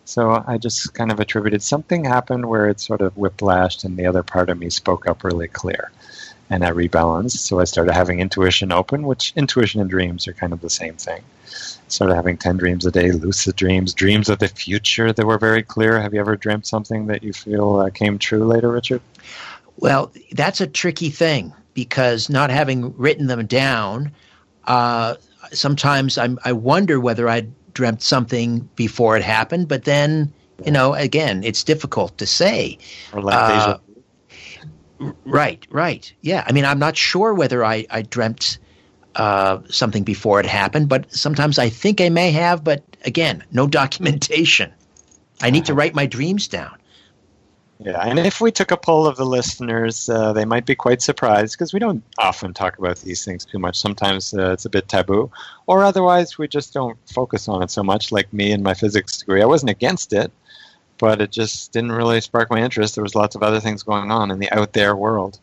[0.06, 4.06] So I just kind of attributed something happened where it sort of whiplashed, and the
[4.06, 5.91] other part of me spoke up really clear
[6.49, 7.39] and I rebalanced.
[7.39, 10.95] So I started having intuition open, which intuition and dreams are kind of the same
[10.95, 11.23] thing.
[11.88, 15.63] Started having 10 dreams a day, lucid dreams, dreams of the future that were very
[15.63, 15.99] clear.
[15.99, 19.02] Have you ever dreamt something that you feel uh, came true later, Richard?
[19.78, 24.12] Well, that's a tricky thing because not having written them down,
[24.65, 25.15] uh,
[25.51, 30.93] sometimes I'm, I wonder whether I dreamt something before it happened, but then, you know,
[30.93, 32.77] again, it's difficult to say.
[33.13, 33.77] Uh,
[35.25, 36.13] Right, right.
[36.21, 36.43] Yeah.
[36.45, 38.58] I mean, I'm not sure whether I, I dreamt
[39.15, 43.67] uh, something before it happened, but sometimes I think I may have, but again, no
[43.82, 44.71] documentation.
[45.41, 45.79] I need to uh-huh.
[45.79, 46.77] write my dreams down.
[47.79, 51.01] Yeah, and if we took a poll of the listeners, uh, they might be quite
[51.01, 53.77] surprised because we don't often talk about these things too much.
[53.77, 55.31] Sometimes uh, it's a bit taboo,
[55.67, 58.12] or otherwise we just don't focus on it so much.
[58.12, 60.31] Like me and my physics degree, I wasn't against it,
[60.97, 62.95] but it just didn't really spark my interest.
[62.95, 65.39] There was lots of other things going on in the out there world.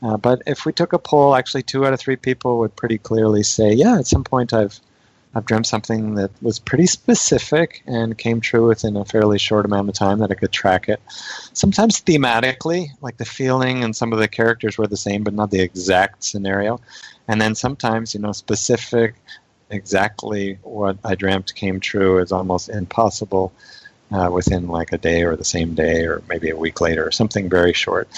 [0.00, 2.98] Uh, but if we took a poll, actually two out of three people would pretty
[2.98, 4.78] clearly say, yeah, at some point I've
[5.38, 9.88] I've dreamt something that was pretty specific and came true within a fairly short amount
[9.88, 11.00] of time that I could track it.
[11.52, 15.52] Sometimes thematically, like the feeling and some of the characters were the same, but not
[15.52, 16.80] the exact scenario.
[17.28, 19.14] And then sometimes, you know, specific,
[19.70, 23.52] exactly what I dreamt came true is almost impossible
[24.10, 27.12] uh, within like a day or the same day or maybe a week later or
[27.12, 28.08] something very short.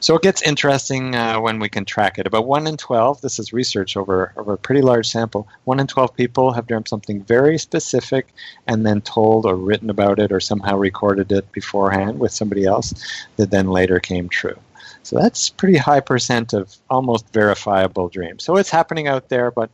[0.00, 2.26] So it gets interesting uh, when we can track it.
[2.26, 5.86] About 1 in 12, this is research over, over a pretty large sample, 1 in
[5.86, 8.28] 12 people have dreamt something very specific
[8.66, 12.92] and then told or written about it or somehow recorded it beforehand with somebody else
[13.36, 14.58] that then later came true.
[15.02, 18.42] So that's pretty high percent of almost verifiable dreams.
[18.44, 19.70] So it's happening out there, but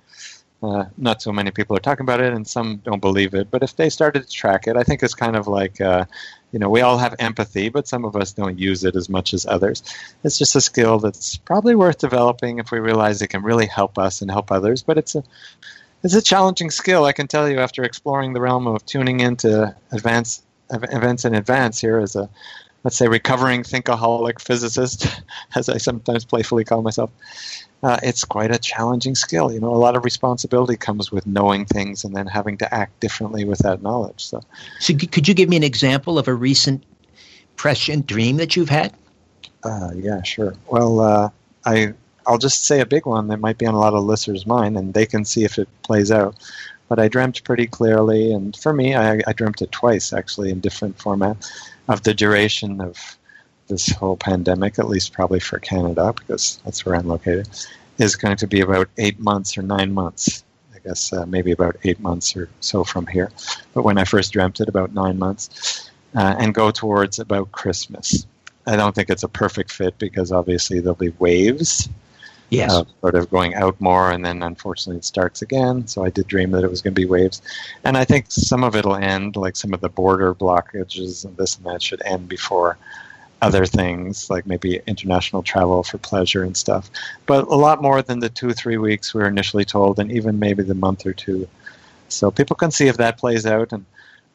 [0.62, 3.50] uh, not so many people are talking about it, and some don't believe it.
[3.50, 6.04] But if they started to track it, I think it's kind of like, uh,
[6.52, 9.34] you know, we all have empathy, but some of us don't use it as much
[9.34, 9.82] as others.
[10.22, 13.98] It's just a skill that's probably worth developing if we realize it can really help
[13.98, 14.82] us and help others.
[14.82, 15.24] But it's a
[16.04, 19.74] it's a challenging skill, I can tell you, after exploring the realm of tuning into
[19.92, 22.28] advanced events in advance here as a
[22.84, 25.06] let's say recovering thinkaholic physicist,
[25.54, 27.10] as I sometimes playfully call myself
[27.82, 29.52] uh, it's quite a challenging skill.
[29.52, 33.00] You know, a lot of responsibility comes with knowing things and then having to act
[33.00, 34.24] differently with that knowledge.
[34.24, 34.42] So,
[34.78, 36.84] so could you give me an example of a recent
[37.56, 38.94] prescient dream that you've had?
[39.64, 40.54] Uh, yeah, sure.
[40.68, 41.30] Well, uh,
[41.64, 44.46] I I'll just say a big one that might be on a lot of listeners'
[44.46, 46.36] mind, and they can see if it plays out.
[46.92, 50.60] But I dreamt pretty clearly, and for me, I, I dreamt it twice actually in
[50.60, 51.50] different format
[51.88, 53.16] of the duration of
[53.66, 57.48] this whole pandemic, at least probably for Canada, because that's where I'm located,
[57.96, 60.44] is going to be about eight months or nine months.
[60.74, 63.30] I guess uh, maybe about eight months or so from here.
[63.72, 68.26] But when I first dreamt it, about nine months, uh, and go towards about Christmas.
[68.66, 71.88] I don't think it's a perfect fit because obviously there'll be waves.
[72.52, 72.70] Yes.
[72.70, 75.86] Uh, sort of going out more, and then unfortunately it starts again.
[75.86, 77.40] So I did dream that it was going to be waves,
[77.82, 81.56] and I think some of it'll end, like some of the border blockages and this
[81.56, 82.76] and that should end before
[83.40, 86.90] other things, like maybe international travel for pleasure and stuff.
[87.24, 90.38] But a lot more than the two three weeks we were initially told, and even
[90.38, 91.48] maybe the month or two.
[92.08, 93.86] So people can see if that plays out, and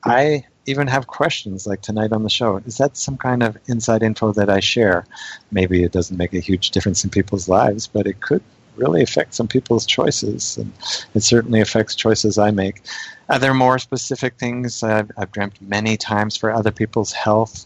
[0.04, 2.58] I even have questions like tonight on the show.
[2.58, 5.06] Is that some kind of inside info that I share?
[5.52, 8.44] Maybe it doesn't make a huge difference in people's lives, but it could
[8.76, 10.72] really affect some people's choices, and
[11.16, 12.84] it certainly affects choices I make.
[13.30, 17.66] Are there more specific things I've, I've dreamt many times for other people's health?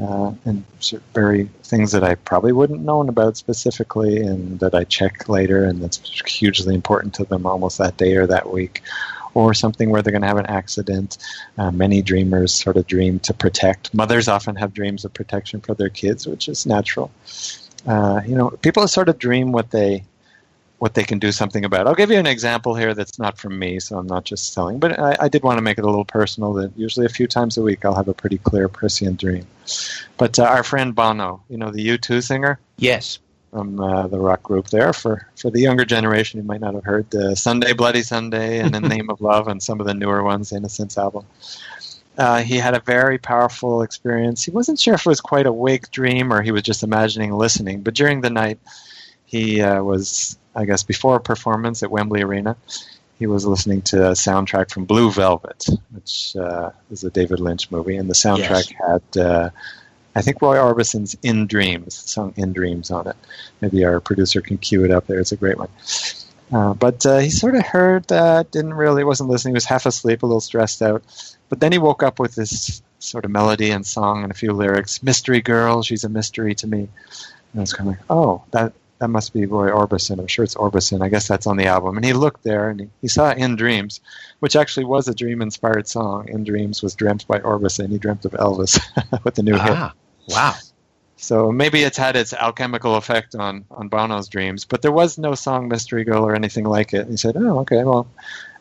[0.00, 0.64] Uh, and
[1.14, 5.82] very things that I probably wouldn't known about specifically, and that I check later, and
[5.82, 8.82] that's hugely important to them almost that day or that week
[9.34, 11.18] or something where they're going to have an accident.
[11.58, 13.92] Uh, many dreamers sort of dream to protect.
[13.94, 17.10] Mothers often have dreams of protection for their kids, which is natural.
[17.86, 20.04] Uh, you know, people sort of dream what they
[20.78, 21.86] what they can do something about.
[21.86, 24.78] I'll give you an example here that's not from me, so I'm not just telling,
[24.78, 26.54] but I, I did want to make it a little personal.
[26.54, 29.46] That usually a few times a week I'll have a pretty clear prescient dream.
[30.16, 32.58] But uh, our friend Bono, you know, the U2 singer.
[32.78, 33.18] Yes
[33.50, 34.92] from uh, the rock group there.
[34.92, 38.74] For, for the younger generation, you might not have heard uh, Sunday, Bloody Sunday, and
[38.74, 41.26] In the Name of Love, and some of the newer ones, the Innocence album.
[42.16, 44.44] Uh, he had a very powerful experience.
[44.44, 47.32] He wasn't sure if it was quite a wake dream or he was just imagining
[47.32, 48.58] listening, but during the night,
[49.24, 52.56] he uh, was, I guess, before a performance at Wembley Arena,
[53.18, 57.70] he was listening to a soundtrack from Blue Velvet, which uh, is a David Lynch
[57.70, 59.04] movie, and the soundtrack yes.
[59.14, 59.50] had uh,
[60.14, 63.16] I think Roy Orbison's "In Dreams" song "In Dreams" on it.
[63.60, 65.20] Maybe our producer can cue it up there.
[65.20, 65.68] It's a great one.
[66.52, 69.52] Uh, but uh, he sort of heard that, didn't really, wasn't listening.
[69.52, 71.04] He was half asleep, a little stressed out.
[71.48, 74.52] But then he woke up with this sort of melody and song and a few
[74.52, 75.02] lyrics.
[75.02, 76.80] Mystery girl, she's a mystery to me.
[76.80, 76.88] And
[77.56, 80.18] I was kind of like, oh, that that must be Roy Orbison.
[80.18, 81.02] I'm sure it's Orbison.
[81.02, 81.96] I guess that's on the album.
[81.96, 84.00] And he looked there and he, he saw In Dreams,
[84.40, 86.28] which actually was a dream inspired song.
[86.28, 87.88] In Dreams was dreamt by Orbison.
[87.88, 88.78] He dreamt of Elvis
[89.24, 89.99] with the new ah, hit.
[90.30, 90.54] Wow.
[91.16, 95.34] So maybe it's had its alchemical effect on, on Bono's dreams, but there was no
[95.34, 97.02] song Mystery Girl or anything like it.
[97.02, 98.06] And he said, oh, okay, well,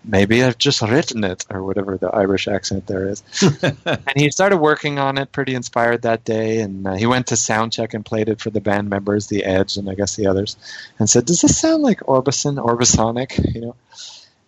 [0.04, 3.24] maybe I've just written it, or whatever the Irish accent there is.
[3.62, 6.60] and he started working on it, pretty inspired that day.
[6.60, 9.78] And uh, he went to soundcheck and played it for the band members, The Edge,
[9.78, 10.58] and I guess the others,
[10.98, 13.76] and said, "Does this sound like Orbison, Orbisonic?" You know.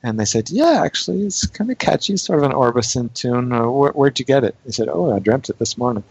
[0.04, 3.52] And they said, "Yeah, actually, it's kind of catchy, sort of an Orbison tune.
[3.52, 6.04] Uh, where, would you get it?" He said, "Oh, I dreamt it this morning."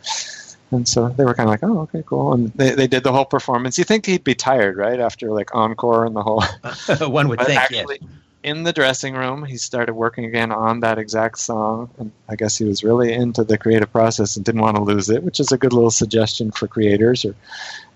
[0.70, 3.12] And so they were kind of like, "Oh, okay, cool." And they, they did the
[3.12, 3.76] whole performance.
[3.76, 6.44] You think he'd be tired, right, after like encore and the whole.
[7.00, 8.10] One would think, actually, yes
[8.42, 11.90] in the dressing room, he started working again on that exact song.
[11.98, 15.10] And I guess he was really into the creative process and didn't want to lose
[15.10, 17.34] it, which is a good little suggestion for creators or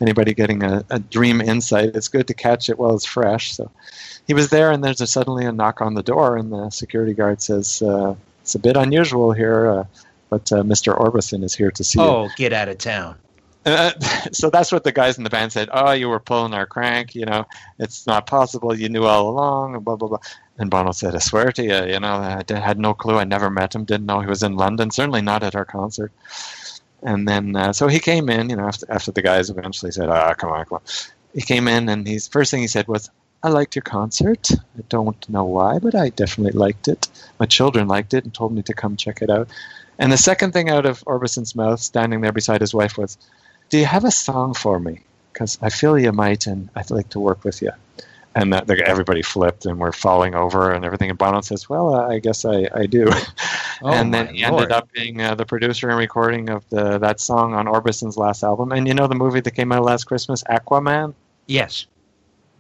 [0.01, 1.97] anybody getting a, a dream insight.
[1.97, 3.53] It's good to catch it while it's fresh.
[3.53, 3.71] So
[4.27, 7.15] he was there, and there's a, suddenly a knock on the door, and the security
[7.15, 9.85] guard says, uh, It's a bit unusual here, uh,
[10.35, 10.99] but uh, Mr.
[10.99, 12.11] Orbison is here to see oh, you.
[12.11, 13.17] Oh, get out of town.
[13.65, 13.93] Uh,
[14.33, 15.69] so that's what the guys in the band said.
[15.73, 17.15] Oh, you were pulling our crank.
[17.15, 17.47] You know,
[17.79, 18.75] it's not possible.
[18.75, 19.77] You knew all along.
[19.77, 20.19] And blah blah blah.
[20.59, 23.17] And Bono said, "I swear to you, you know, I had no clue.
[23.19, 23.85] I never met him.
[23.85, 24.91] Didn't know he was in London.
[24.91, 26.11] Certainly not at our concert."
[27.03, 28.51] And then, uh, so he came in.
[28.51, 30.83] You know, after after the guys eventually said, "Ah, oh, come on, come on,"
[31.33, 33.09] he came in, and his first thing he said was,
[33.41, 34.49] "I liked your concert.
[34.53, 37.09] I don't know why, but I definitely liked it.
[37.39, 39.49] My children liked it and told me to come check it out."
[39.99, 43.17] And the second thing out of Orbison's mouth, standing there beside his wife, was,
[43.71, 45.01] do you have a song for me?
[45.33, 47.73] Because I feel you might, and I'd like to work with you.
[48.37, 51.09] And that, everybody flipped, and we're falling over, and everything.
[51.09, 53.07] And Bono says, "Well, uh, I guess I, I do."
[53.83, 54.63] Oh, and then he Lord.
[54.63, 58.45] ended up being uh, the producer and recording of the that song on Orbison's last
[58.45, 58.71] album.
[58.71, 61.13] And you know the movie that came out last Christmas, Aquaman.
[61.49, 61.87] Yes.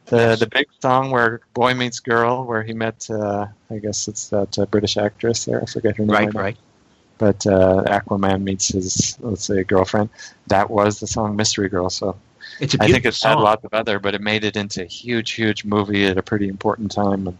[0.06, 0.40] The yes.
[0.40, 4.58] the big song where boy meets girl, where he met, uh, I guess it's that
[4.58, 5.62] uh, British actress there.
[5.62, 6.12] I forget her name.
[6.12, 6.56] Right, right
[7.18, 10.10] but uh, Aquaman meets his let's say girlfriend.
[10.48, 11.90] That was the song Mystery Girl.
[11.90, 12.16] So
[12.60, 13.38] it's I think it's song.
[13.38, 16.22] had lots of other, but it made it into a huge, huge movie at a
[16.22, 17.26] pretty important time.
[17.28, 17.38] And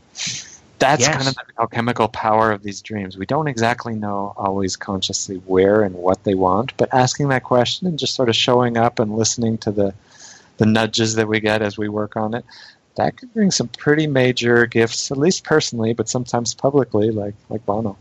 [0.79, 1.17] that's yes.
[1.17, 3.17] kind of the alchemical power of these dreams.
[3.17, 7.87] We don't exactly know always consciously where and what they want, but asking that question
[7.87, 9.95] and just sort of showing up and listening to the
[10.57, 12.45] the nudges that we get as we work on it,
[12.95, 17.65] that could bring some pretty major gifts, at least personally, but sometimes publicly, like like
[17.67, 17.97] Bono.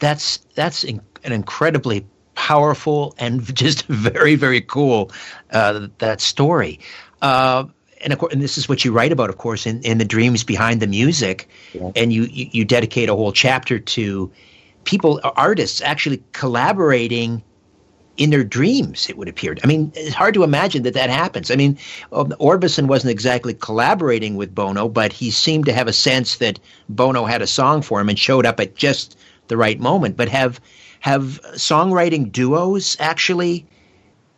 [0.00, 5.12] That's that's in, an incredibly powerful and just very very cool
[5.52, 6.80] uh, that story.
[7.22, 7.64] Uh,
[8.02, 10.06] and of course, and this is what you write about, of course, in, in the
[10.06, 11.92] dreams behind the music, yeah.
[11.94, 14.30] and you, you you dedicate a whole chapter to
[14.84, 17.42] people, artists, actually collaborating
[18.16, 19.08] in their dreams.
[19.08, 19.56] It would appear.
[19.62, 21.50] I mean, it's hard to imagine that that happens.
[21.50, 21.78] I mean,
[22.12, 26.58] um, Orbison wasn't exactly collaborating with Bono, but he seemed to have a sense that
[26.88, 29.16] Bono had a song for him and showed up at just
[29.50, 30.16] the right moment.
[30.16, 30.58] But have
[31.00, 33.66] have songwriting duos actually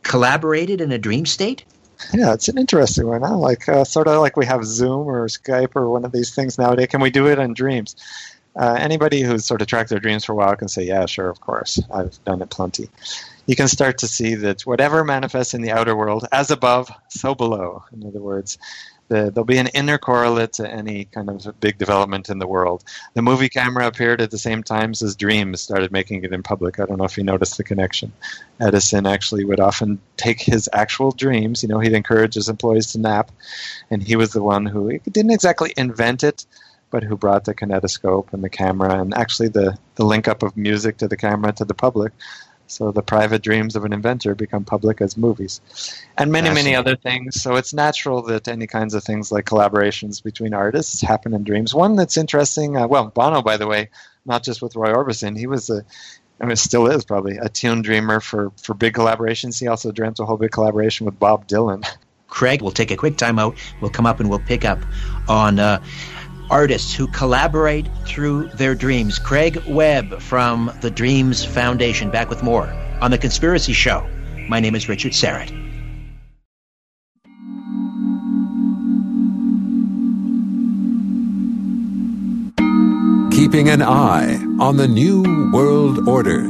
[0.02, 1.64] collaborated in a dream state?
[2.12, 3.22] Yeah, it's an interesting one.
[3.22, 3.36] Huh?
[3.36, 6.58] Like uh, sort of like we have Zoom or Skype or one of these things
[6.58, 6.88] nowadays.
[6.88, 7.94] Can we do it in dreams?
[8.54, 11.30] Uh, anybody who's sort of tracked their dreams for a while can say, "Yeah, sure,
[11.30, 12.90] of course, I've done it plenty."
[13.46, 17.34] You can start to see that whatever manifests in the outer world, as above, so
[17.34, 17.84] below.
[17.92, 18.58] In other words,
[19.08, 22.82] the, there'll be an inner correlate to any kind of big development in the world.
[23.14, 26.80] The movie camera appeared at the same times as dreams started making it in public.
[26.80, 28.12] I don't know if you noticed the connection.
[28.60, 31.62] Edison actually would often take his actual dreams.
[31.62, 33.30] You know, he'd encourage his employees to nap,
[33.90, 36.46] and he was the one who didn't exactly invent it,
[36.90, 40.56] but who brought the kinetoscope and the camera and actually the, the link up of
[40.56, 42.12] music to the camera to the public
[42.72, 45.60] so the private dreams of an inventor become public as movies,
[46.16, 47.42] and many, many other things.
[47.42, 51.74] So it's natural that any kinds of things like collaborations between artists happen in dreams.
[51.74, 53.90] One that's interesting, uh, well, Bono, by the way,
[54.24, 55.84] not just with Roy Orbison, he was a
[56.40, 59.60] I mean, still is probably a tune dreamer for, for big collaborations.
[59.60, 61.86] He also dreamt a whole big collaboration with Bob Dylan.
[62.26, 63.56] Craig, we'll take a quick time out.
[63.80, 64.80] We'll come up and we'll pick up
[65.28, 65.82] on uh,
[66.52, 69.18] artists who collaborate through their dreams.
[69.18, 72.10] Craig Webb from the Dreams Foundation.
[72.10, 72.68] Back with more
[73.00, 74.06] on The Conspiracy Show.
[74.48, 75.48] My name is Richard Syrett.
[83.32, 86.42] Keeping an eye on the New World Order.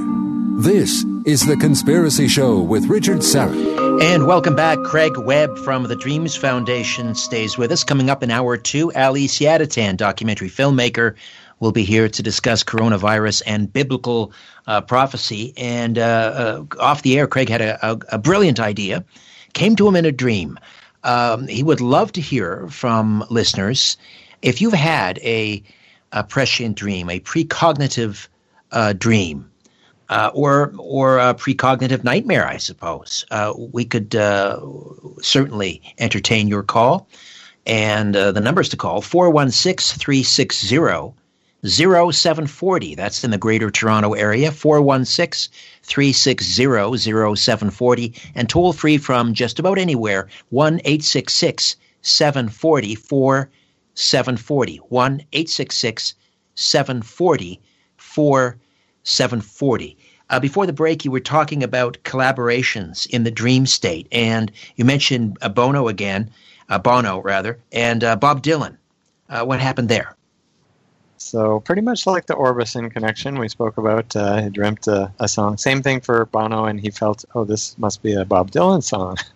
[0.59, 3.82] This is The Conspiracy Show with Richard Syrett.
[4.03, 4.83] And welcome back.
[4.83, 7.85] Craig Webb from the Dreams Foundation stays with us.
[7.85, 11.15] Coming up in hour two, Ali Siadatan, documentary filmmaker,
[11.61, 14.33] will be here to discuss coronavirus and biblical
[14.67, 15.55] uh, prophecy.
[15.57, 19.05] And uh, uh, off the air, Craig had a, a, a, brilliant idea,
[19.53, 20.59] came to him in a dream.
[21.05, 23.99] Um, he would love to hear from listeners
[24.43, 25.63] if you've had a,
[26.11, 28.27] a prescient dream, a precognitive
[28.73, 29.52] uh, dream
[30.13, 33.25] uh, or or a precognitive nightmare, I suppose.
[33.31, 34.61] Uh, we could uh,
[35.23, 37.09] certainly entertain your call.
[37.65, 41.15] And uh, the numbers to call 416 360
[41.65, 42.95] 0740.
[42.95, 45.51] That's in the greater Toronto area, 416
[45.83, 46.97] 360
[47.37, 48.15] 0740.
[48.35, 54.77] And toll free from just about anywhere, 1 866 740 4740.
[54.77, 56.15] 1 866
[56.55, 57.61] 740
[59.05, 59.97] 740.
[60.33, 64.85] Uh, before the break, you were talking about collaborations in the dream state, and you
[64.85, 66.31] mentioned uh, Bono again,
[66.71, 68.79] uh, Bono rather, and uh, Bob Dylan.
[69.29, 70.17] Uh, what happened there?
[71.19, 75.59] So pretty much like the Orbison connection we spoke about, uh, he dreamt a, song.
[75.59, 79.17] Same thing for Bono, and he felt, oh, this must be a Bob Dylan song.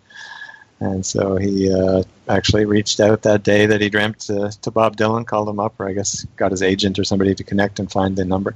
[0.79, 4.95] And so he uh, actually reached out that day that he dreamt to, to Bob
[4.99, 7.91] Dylan, called him up, or I guess got his agent or somebody to connect and
[7.91, 8.55] find the number.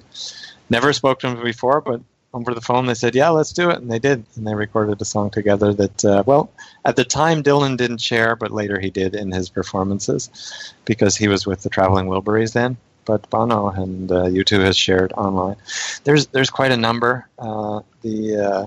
[0.68, 3.78] Never spoke to him before, but over the phone they said, "Yeah, let's do it,"
[3.78, 5.72] and they did, and they recorded a song together.
[5.74, 6.50] That uh, well,
[6.84, 11.28] at the time Dylan didn't share, but later he did in his performances because he
[11.28, 12.76] was with the Traveling Wilburys then.
[13.06, 15.56] But Bono and uh, U2 has shared online.
[16.04, 17.26] There's there's quite a number.
[17.38, 18.66] Uh, the uh,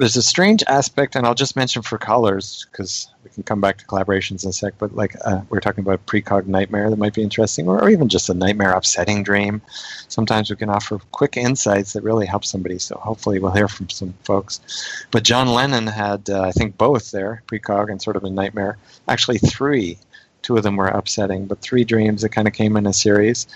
[0.00, 3.76] there's a strange aspect, and I'll just mention for callers because we can come back
[3.78, 4.72] to collaborations in a sec.
[4.78, 8.08] But like uh, we're talking about precog nightmare that might be interesting, or, or, even
[8.08, 9.60] just a nightmare upsetting dream.
[10.08, 12.78] Sometimes we can offer quick insights that really help somebody.
[12.78, 15.04] So hopefully we'll hear from some folks.
[15.10, 18.78] But John Lennon had, uh, I think, both there, precog and sort of a nightmare.
[19.06, 19.98] Actually, three.
[20.40, 23.46] Two of them were upsetting, but three dreams that kind of came in a series.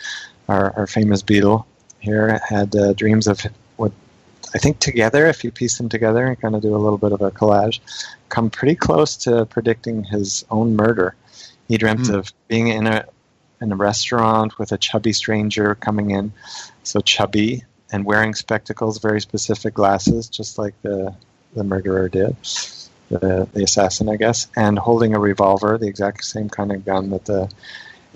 [0.47, 1.65] Our, our famous Beatle
[2.01, 3.41] here had uh, dreams of
[3.77, 3.93] what
[4.55, 7.13] I think together, if you piece them together and kind of do a little bit
[7.13, 7.81] of a collage,
[8.29, 11.15] come pretty close to predicting his own murder.
[11.69, 12.15] He dreamt mm.
[12.15, 13.07] of being in a
[13.61, 16.33] in a restaurant with a chubby stranger coming in,
[16.83, 21.15] so chubby and wearing spectacles, very specific glasses, just like the
[21.55, 22.37] the murderer did,
[23.09, 27.11] the the assassin, I guess, and holding a revolver, the exact same kind of gun
[27.11, 27.51] that the.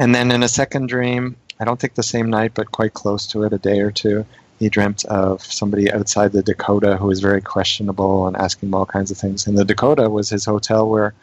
[0.00, 3.26] And then in a second dream, I don't think the same night, but quite close
[3.28, 4.26] to it, a day or two,
[4.58, 8.86] he dreamt of somebody outside the Dakota who was very questionable and asking him all
[8.86, 9.46] kinds of things.
[9.46, 11.14] And the Dakota was his hotel where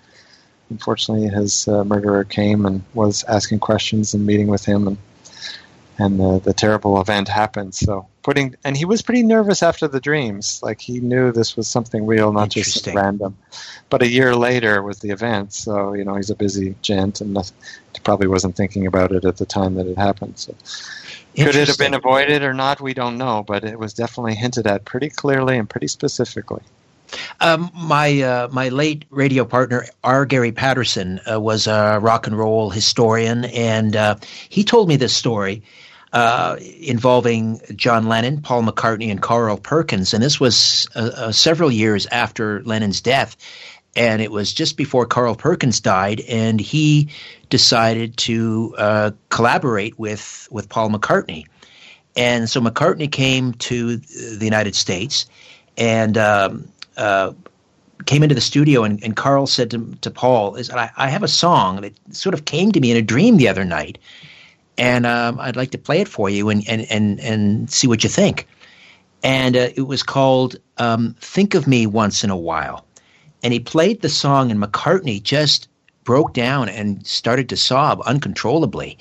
[0.70, 4.98] unfortunately, his uh, murderer came and was asking questions and meeting with him, and
[5.98, 7.74] and the, the terrible event happened.
[7.74, 10.60] So putting and he was pretty nervous after the dreams.
[10.62, 13.38] Like he knew this was something real, not just random.
[13.90, 17.34] But a year later was the event, so you know he's a busy gent and
[17.34, 17.56] nothing,
[18.04, 20.38] probably wasn't thinking about it at the time that it happened.
[20.38, 20.56] So
[21.36, 22.82] could it have been avoided or not?
[22.82, 26.62] We don't know, but it was definitely hinted at pretty clearly and pretty specifically.
[27.40, 30.26] Um, my uh, my late radio partner R.
[30.26, 34.16] Gary Patterson uh, was a rock and roll historian, and uh,
[34.50, 35.64] he told me this story
[36.16, 41.70] uh, involving John Lennon, Paul McCartney, and Carl Perkins, and this was uh, uh, several
[41.70, 43.36] years after Lennon's death,
[43.96, 47.10] and it was just before Carl Perkins died, and he
[47.50, 51.46] decided to collaborate with with Paul McCartney,
[52.16, 55.26] and so McCartney came to the United States,
[55.78, 56.68] and um,
[56.98, 57.34] uh,
[58.06, 61.24] came into the studio and, and Carl said to, to Paul, "Is I, I have
[61.24, 63.98] a song that sort of came to me in a dream the other night,
[64.78, 68.04] and um, I'd like to play it for you and and and, and see what
[68.04, 68.48] you think."
[69.24, 72.86] And uh, it was called um, "Think of Me Once in a While,"
[73.46, 75.70] and he played the song, and McCartney just
[76.04, 78.98] broke down and started to sob uncontrollably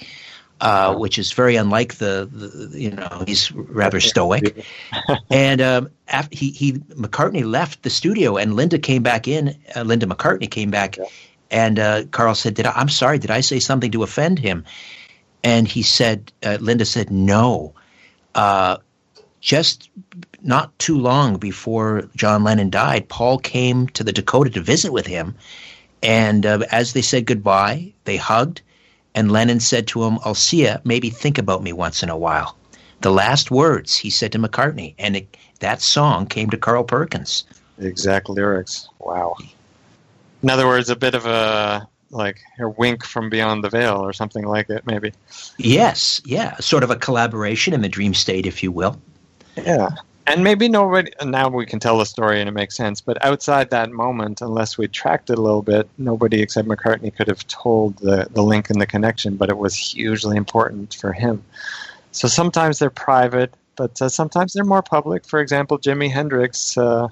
[0.61, 4.65] uh, which is very unlike the, the, you know he's rather stoic.
[5.31, 9.59] and um, after he, he McCartney left the studio and Linda came back in.
[9.75, 11.05] Uh, Linda McCartney came back, yeah.
[11.51, 13.19] and uh, Carl said, "Did I, I'm sorry?
[13.19, 14.65] Did I say something to offend him?"
[15.43, 17.75] And he said, uh, Linda said, "No."
[19.45, 19.91] Just
[20.43, 25.07] not too long before John Lennon died, Paul came to the Dakota to visit with
[25.07, 25.35] him.
[26.03, 28.63] And uh, as they said goodbye, they hugged
[29.15, 30.77] and Lennon said to him, I'll see you.
[30.85, 32.57] Maybe think about me once in a while.
[33.03, 34.95] The last words he said to McCartney.
[34.99, 37.45] And it, that song came to Carl Perkins.
[37.79, 38.89] Exact lyrics.
[38.99, 39.37] Wow.
[40.43, 44.15] In other words, a bit of a like a wink from beyond the veil or
[44.15, 45.13] something like it, maybe.
[45.59, 46.57] Yes, yeah.
[46.61, 48.99] Sort of a collaboration in the dream state, if you will.
[49.57, 49.91] Yeah.
[50.27, 53.69] And maybe nobody now we can tell the story and it makes sense but outside
[53.71, 57.99] that moment unless we tracked it a little bit nobody except mccartney could have told
[57.99, 61.45] the, the link and the connection but it was hugely important for him.
[62.13, 65.27] So sometimes they're private but uh, sometimes they're more public.
[65.27, 67.09] For example jimi hendrix uh,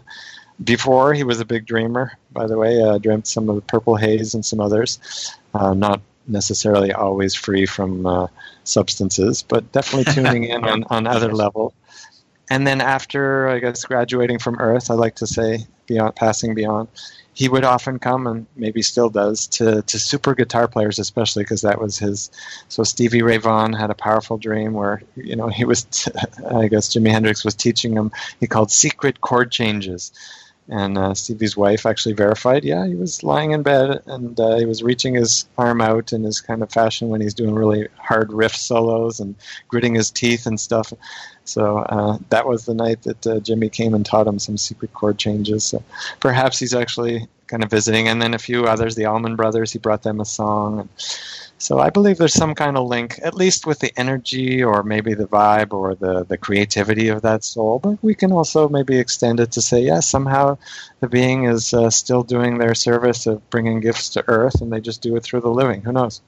[0.64, 3.96] before he was a big dreamer by the way uh, dreamt some of the purple
[3.96, 5.36] haze and some others.
[5.52, 8.26] Uh, not necessarily always free from uh,
[8.64, 11.74] substances but definitely tuning in on, on other levels
[12.52, 16.88] and then after I guess graduating from Earth, I like to say beyond passing beyond,
[17.32, 21.62] he would often come and maybe still does to to super guitar players, especially because
[21.62, 22.30] that was his.
[22.68, 26.10] So Stevie Ray Vaughan had a powerful dream where you know he was, t-
[26.54, 28.12] I guess Jimi Hendrix was teaching him.
[28.38, 30.12] He called secret chord changes.
[30.68, 34.64] And uh, Stevie's wife actually verified, yeah, he was lying in bed and uh, he
[34.64, 38.32] was reaching his arm out in his kind of fashion when he's doing really hard
[38.32, 39.34] riff solos and
[39.68, 40.92] gritting his teeth and stuff.
[41.44, 44.92] So uh, that was the night that uh, Jimi came and taught him some secret
[44.94, 45.64] chord changes.
[45.64, 45.82] So
[46.20, 48.08] perhaps he's actually kind of visiting.
[48.08, 50.88] And then a few others, the Allman Brothers, he brought them a song.
[51.62, 55.14] So I believe there's some kind of link, at least with the energy or maybe
[55.14, 57.78] the vibe or the, the creativity of that soul.
[57.78, 60.58] But we can also maybe extend it to say, yes, yeah, somehow
[60.98, 64.80] the being is uh, still doing their service of bringing gifts to Earth, and they
[64.80, 65.82] just do it through the living.
[65.82, 66.20] Who knows?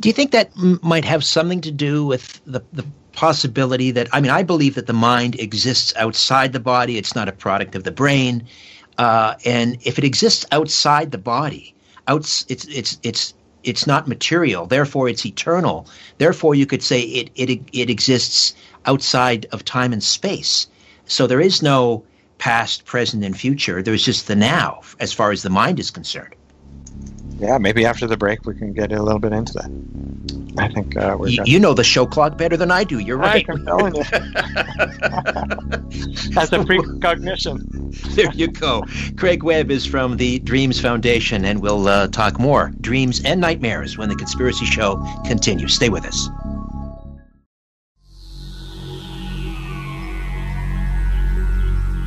[0.00, 4.08] Do you think that m- might have something to do with the, the possibility that
[4.14, 6.96] I mean I believe that the mind exists outside the body.
[6.96, 8.46] It's not a product of the brain,
[8.96, 11.74] uh, and if it exists outside the body,
[12.08, 13.34] outs it's it's it's
[13.66, 14.66] it's not material.
[14.66, 15.86] Therefore, it's eternal.
[16.18, 18.54] Therefore, you could say it it it exists
[18.86, 20.68] outside of time and space.
[21.06, 22.04] So there is no
[22.38, 23.82] past, present, and future.
[23.82, 26.35] There's just the now, as far as the mind is concerned
[27.38, 29.70] yeah, maybe after the break we can get a little bit into that.
[30.58, 31.28] I think uh, we're.
[31.28, 32.98] You, you know the show clock better than I do.
[32.98, 33.44] You're right.
[33.48, 34.02] I'm telling you.
[36.36, 37.60] As a precognition.
[38.14, 38.84] There you go.
[39.16, 43.98] Craig Webb is from the Dreams Foundation, and we'll uh, talk more dreams and nightmares
[43.98, 44.96] when the Conspiracy Show
[45.26, 45.74] continues.
[45.74, 46.28] Stay with us.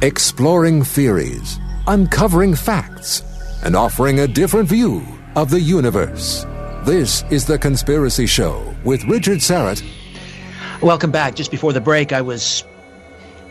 [0.02, 3.22] Exploring theories, uncovering facts,
[3.64, 5.06] and offering a different view
[5.36, 6.46] of the universe.
[6.84, 9.84] This is The Conspiracy Show with Richard Syrett.
[10.82, 11.36] Welcome back.
[11.36, 12.64] Just before the break, I was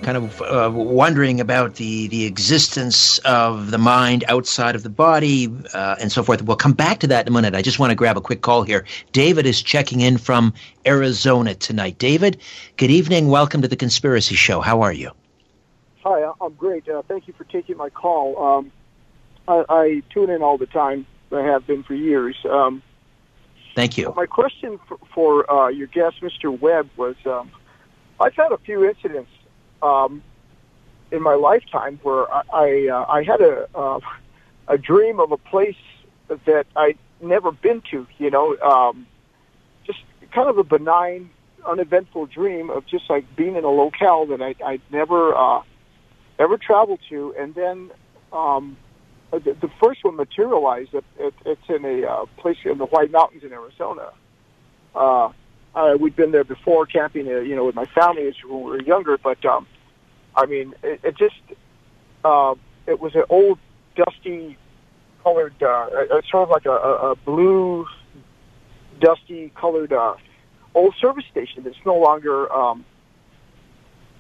[0.03, 5.49] kind of uh, wondering about the, the existence of the mind outside of the body
[5.75, 6.41] uh, and so forth.
[6.43, 7.55] We'll come back to that in a minute.
[7.55, 8.87] I just want to grab a quick call here.
[9.13, 10.55] David is checking in from
[10.87, 11.99] Arizona tonight.
[11.99, 12.41] David,
[12.77, 13.29] good evening.
[13.29, 14.61] Welcome to The Conspiracy Show.
[14.61, 15.11] How are you?
[16.05, 16.89] Hi, I'm great.
[16.89, 18.43] Uh, thank you for taking my call.
[18.43, 18.73] Um,
[19.49, 22.37] I, I tune in all the time I have been for years.
[22.49, 22.83] Um,
[23.75, 24.13] Thank you.
[24.17, 26.59] My question for, for uh, your guest, Mr.
[26.59, 27.51] Webb, was um,
[28.21, 29.31] I've had a few incidents
[29.83, 30.23] um,
[31.11, 34.01] in my lifetime where I I, uh, I had a uh,
[34.67, 35.77] a dream of a place
[36.45, 38.07] that I'd never been to.
[38.19, 39.07] You know, um,
[39.87, 40.01] just
[40.33, 41.31] kind of a benign,
[41.65, 45.63] uneventful dream of just like being in a locale that I, I'd never uh,
[46.39, 47.91] ever traveled to, and then
[48.33, 48.77] um,
[49.31, 50.95] the, the first one materialized.
[50.95, 54.11] It, it, it's in a uh, place in the White Mountains in Arizona.
[54.95, 55.31] Uh,
[55.75, 58.83] uh, we'd been there before camping, uh, you know, with my family when we were
[58.83, 59.19] younger.
[59.19, 59.67] But um,
[60.35, 61.37] I mean, it, it just
[62.25, 62.55] uh,
[62.87, 63.59] it was an old,
[63.97, 64.57] dusty,
[65.23, 65.89] colored, uh,
[66.31, 67.87] sort of like a, a, a blue,
[69.01, 70.15] dusty colored uh,
[70.75, 72.51] old service station that's no longer.
[72.53, 72.85] Um,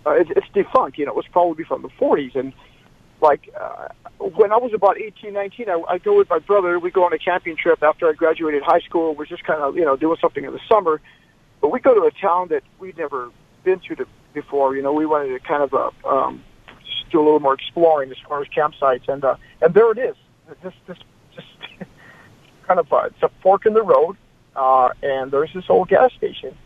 [0.06, 0.98] uh, it, it's defunct.
[0.98, 2.52] You know, it was probably from the 40s, and
[3.20, 3.88] like uh,
[4.18, 6.78] when I was about 18, 19, I, I go with my brother.
[6.78, 9.14] We go on a camping trip after I graduated high school.
[9.14, 11.00] We're just kind of you know doing something in the summer,
[11.60, 13.30] but we go to a town that we'd never
[13.64, 14.76] been to, to before.
[14.76, 16.44] You know, we wanted to kind of uh, um,
[16.84, 19.98] just do a little more exploring as far as campsites, and uh, and there it
[19.98, 20.16] is.
[20.62, 20.98] This this
[21.34, 21.48] just
[22.66, 24.16] kind of uh, it's a fork in the road,
[24.54, 26.56] uh, and there's this old gas station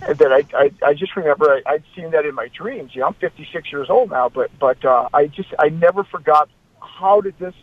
[0.00, 2.94] that I, I I just remember I, I'd seen that in my dreams.
[2.94, 6.48] You know, I'm 56 years old now, but but uh, I just I never forgot
[6.80, 7.54] how did this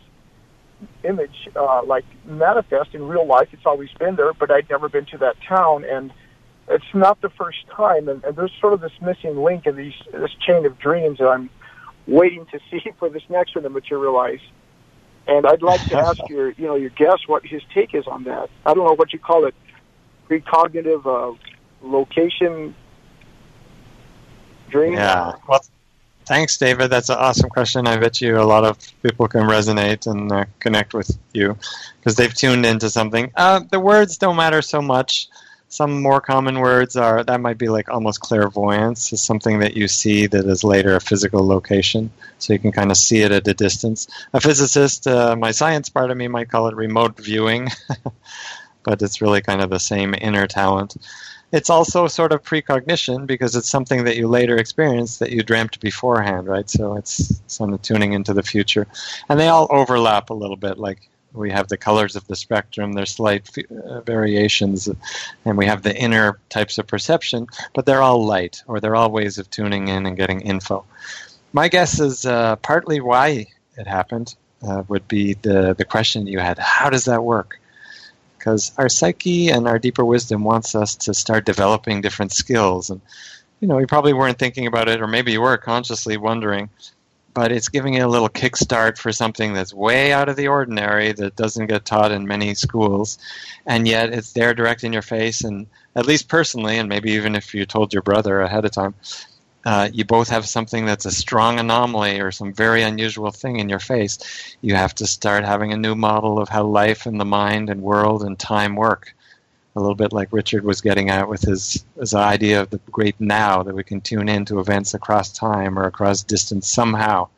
[1.04, 3.48] image uh, like manifest in real life.
[3.52, 6.12] It's always been there, but I'd never been to that town, and
[6.68, 8.08] it's not the first time.
[8.08, 11.28] And, and there's sort of this missing link in these this chain of dreams that
[11.28, 11.50] I'm
[12.06, 14.40] waiting to see for this next one to materialize.
[15.26, 18.24] And I'd like to ask your you know your guest what his take is on
[18.24, 18.50] that.
[18.66, 19.54] I don't know what you call it,
[20.28, 21.06] precognitive.
[21.06, 21.36] Uh,
[21.82, 22.74] location
[24.68, 24.94] dream?
[24.94, 25.34] Yeah.
[25.48, 25.60] Well,
[26.28, 26.90] thanks, David.
[26.90, 27.86] That's an awesome question.
[27.86, 31.56] I bet you a lot of people can resonate and uh, connect with you
[31.98, 33.32] because they've tuned into something.
[33.34, 35.28] Uh, the words don't matter so much.
[35.70, 39.86] Some more common words are that might be like almost clairvoyance, is something that you
[39.86, 43.46] see that is later a physical location, so you can kind of see it at
[43.46, 44.08] a distance.
[44.32, 47.68] A physicist, uh, my science part of me might call it remote viewing,
[48.82, 50.96] but it's really kind of the same inner talent
[51.52, 55.80] it's also sort of precognition because it's something that you later experience that you dreamt
[55.80, 56.68] beforehand, right?
[56.68, 58.86] So it's sort of tuning into the future.
[59.28, 60.78] And they all overlap a little bit.
[60.78, 64.88] Like we have the colors of the spectrum, there's slight uh, variations,
[65.44, 69.10] and we have the inner types of perception, but they're all light or they're all
[69.10, 70.84] ways of tuning in and getting info.
[71.52, 73.46] My guess is uh, partly why
[73.76, 77.58] it happened uh, would be the, the question you had how does that work?
[78.48, 82.88] Because our psyche and our deeper wisdom wants us to start developing different skills.
[82.88, 83.02] And
[83.60, 86.70] you know you probably weren't thinking about it or maybe you were consciously wondering
[87.34, 91.12] but it's giving you a little kickstart for something that's way out of the ordinary
[91.12, 93.18] that doesn't get taught in many schools
[93.66, 97.34] and yet it's there direct in your face and at least personally and maybe even
[97.34, 98.94] if you told your brother ahead of time
[99.64, 103.68] uh, you both have something that's a strong anomaly or some very unusual thing in
[103.68, 107.24] your face, you have to start having a new model of how life and the
[107.24, 109.14] mind and world and time work.
[109.76, 113.20] A little bit like Richard was getting at with his, his idea of the great
[113.20, 117.28] now, that we can tune into events across time or across distance somehow.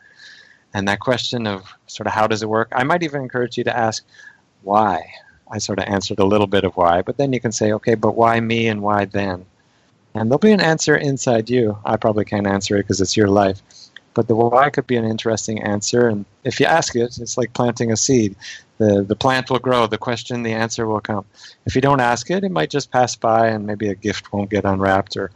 [0.73, 3.65] And that question of sort of how does it work, I might even encourage you
[3.65, 4.05] to ask
[4.63, 5.13] why.
[5.51, 7.97] I sort of answered a little bit of why, but then you can say, okay,
[7.97, 9.47] but why me and why then?
[10.15, 11.79] And there'll be an answer inside you.
[11.85, 13.63] I probably can't answer it because it's your life.
[14.13, 16.09] But the why could be an interesting answer.
[16.09, 18.35] And if you ask it, it's like planting a seed.
[18.79, 19.87] The, the plant will grow.
[19.87, 21.25] The question, the answer will come.
[21.65, 24.51] If you don't ask it, it might just pass by and maybe a gift won't
[24.51, 25.31] get unwrapped or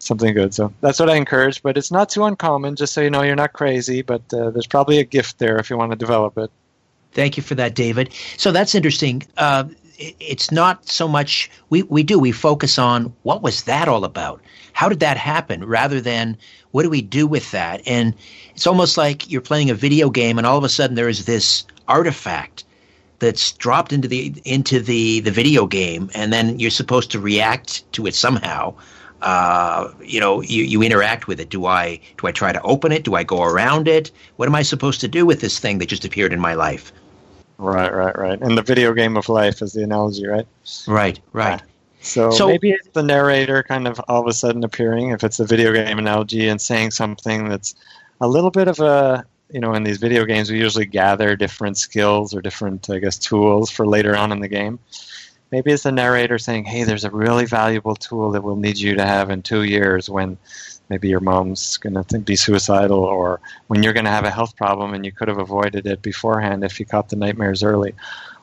[0.00, 0.52] something good.
[0.52, 1.62] So that's what I encourage.
[1.62, 4.02] But it's not too uncommon, just so you know you're not crazy.
[4.02, 6.50] But uh, there's probably a gift there if you want to develop it.
[7.12, 8.12] Thank you for that, David.
[8.36, 9.22] So that's interesting.
[9.36, 9.64] Uh,
[10.00, 14.42] it's not so much we, we do we focus on what was that all about?
[14.72, 15.64] How did that happen?
[15.64, 16.38] Rather than
[16.70, 17.82] what do we do with that?
[17.86, 18.14] And
[18.54, 21.26] it's almost like you're playing a video game and all of a sudden there is
[21.26, 22.64] this artifact
[23.18, 26.10] that's dropped into the into the the video game.
[26.14, 28.74] And then you're supposed to react to it somehow.
[29.20, 31.50] Uh, you know you, you interact with it.
[31.50, 33.04] Do i do i try to open it?
[33.04, 34.10] Do i go around it?
[34.36, 36.90] What am i supposed to do with this thing that just appeared in my life
[37.60, 38.40] Right, right, right.
[38.40, 40.46] And the video game of life is the analogy, right?
[40.86, 41.60] Right, right.
[42.00, 45.40] So, so, maybe it's the narrator kind of all of a sudden appearing, if it's
[45.40, 47.74] a video game analogy, and saying something that's
[48.22, 51.76] a little bit of a, you know, in these video games, we usually gather different
[51.76, 54.78] skills or different, I guess, tools for later on in the game.
[55.50, 58.94] Maybe it's the narrator saying, hey, there's a really valuable tool that we'll need you
[58.94, 60.38] to have in two years when
[60.90, 64.56] maybe your mom's going to be suicidal or when you're going to have a health
[64.56, 67.94] problem and you could have avoided it beforehand if you caught the nightmares early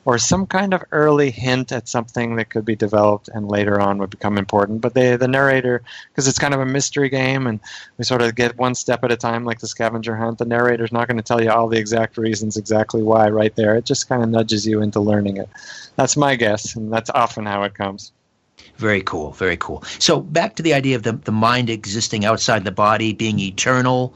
[0.08, 3.98] or some kind of early hint at something that could be developed and later on
[3.98, 4.80] would become important.
[4.80, 7.60] But they, the narrator, because it's kind of a mystery game and
[7.98, 10.94] we sort of get one step at a time, like the scavenger hunt, the narrator's
[10.94, 13.76] not going to tell you all the exact reasons exactly why right there.
[13.76, 15.50] It just kind of nudges you into learning it.
[15.98, 18.14] That's my guess, and that's often how it comes.
[18.78, 19.84] Very cool, very cool.
[20.00, 24.16] So back to the idea of the, the mind existing outside the body, being eternal,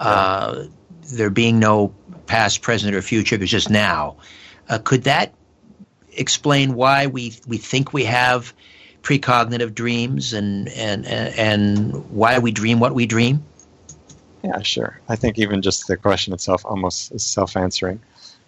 [0.00, 0.64] uh,
[1.12, 1.94] there being no
[2.26, 3.36] past, present, or future.
[3.36, 4.16] There's just now.
[4.68, 5.34] Uh, could that
[6.12, 8.52] explain why we we think we have
[9.02, 13.44] precognitive dreams and and and why we dream what we dream?
[14.42, 15.00] Yeah, sure.
[15.08, 18.00] I think even just the question itself almost is self-answering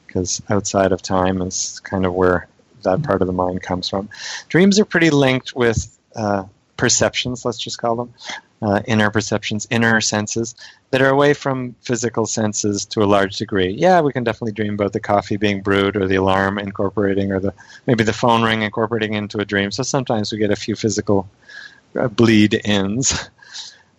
[0.07, 2.49] because outside of time is kind of where
[2.85, 4.09] that part of the mind comes from.
[4.49, 6.45] Dreams are pretty linked with uh,
[6.77, 8.15] perceptions, let's just call them,
[8.63, 10.55] uh, inner perceptions, inner senses
[10.91, 13.71] that are away from physical senses to a large degree.
[13.71, 17.41] Yeah, we can definitely dream about the coffee being brewed or the alarm incorporating or
[17.41, 17.53] the
[17.87, 19.71] maybe the phone ring incorporating into a dream.
[19.71, 21.29] So sometimes we get a few physical
[21.99, 23.29] uh, bleed ins.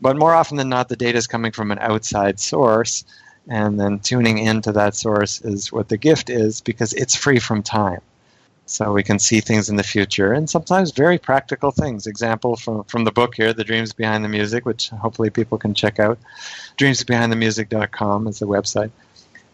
[0.02, 3.06] But more often than not, the data is coming from an outside source,
[3.48, 7.64] and then tuning into that source is what the gift is because it's free from
[7.64, 8.02] time
[8.66, 12.08] so we can see things in the future and sometimes very practical things.
[12.08, 15.74] Example from, from the book here the dreams behind the music which hopefully people can
[15.74, 16.18] check out.
[16.78, 18.92] Dreamsbehindthemusic.com is the website.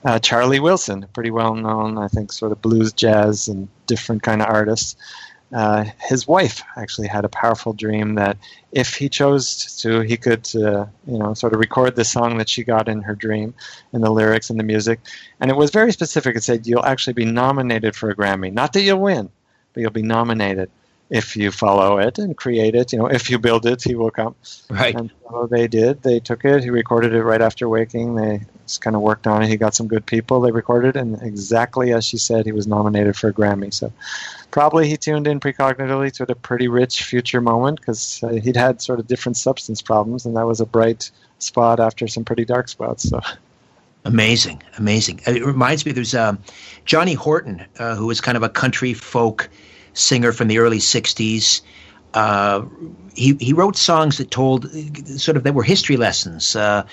[0.03, 4.41] Uh, charlie wilson pretty well known i think sort of blues jazz and different kind
[4.41, 4.95] of artists
[5.54, 8.38] uh, his wife actually had a powerful dream that
[8.72, 12.47] if he chose to, he could, uh, you know, sort of record the song that
[12.47, 13.54] she got in her dream,
[13.91, 14.99] and the lyrics and the music.
[15.39, 16.36] And it was very specific.
[16.36, 18.52] It said you'll actually be nominated for a Grammy.
[18.54, 19.30] Not that you'll win,
[19.74, 20.72] but you'll be nominated
[21.12, 22.93] if you follow it and create it.
[22.93, 24.34] You know, if you build it, he will come.
[24.70, 24.95] Right.
[24.95, 26.01] And so they did.
[26.03, 26.64] They took it.
[26.64, 28.16] He recorded it right after waking.
[28.16, 29.49] They just kind of worked on it.
[29.49, 30.39] He got some good people.
[30.39, 33.74] They recorded, and exactly as she said, he was nominated for a Grammy.
[33.74, 33.91] So
[34.51, 38.82] probably he tuned in precognitively to a pretty rich future moment because uh, he'd had
[38.82, 42.70] sort of different substance problems, and that was a bright spot after some pretty dark
[42.70, 43.09] spots.
[43.09, 43.20] So.
[44.05, 45.20] Amazing, amazing.
[45.28, 46.39] It reminds me, there's um,
[46.86, 49.49] Johnny Horton, uh, who was kind of a country folk
[49.94, 51.62] singer from the early '60s.
[52.14, 52.66] Uh,
[53.14, 54.70] he he wrote songs that told
[55.06, 56.56] sort of that were history lessons.
[56.56, 56.86] Uh,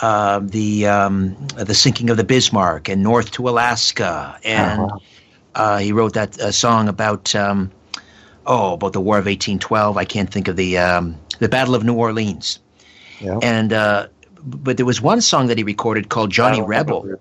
[0.00, 4.98] uh, the um, the sinking of the Bismarck and North to Alaska, and uh-huh.
[5.54, 7.70] Uh, he wrote that uh, song about um,
[8.46, 9.96] oh about the War of 1812.
[9.96, 12.60] I can't think of the um, the Battle of New Orleans.
[13.20, 13.38] Yeah.
[13.42, 14.08] And uh,
[14.42, 17.18] but there was one song that he recorded called Johnny Rebel.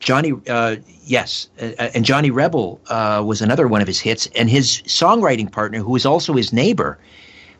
[0.00, 4.28] Johnny, uh, yes, uh, and Johnny Rebel uh, was another one of his hits.
[4.34, 6.98] And his songwriting partner, who was also his neighbor,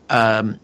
[0.09, 0.59] um,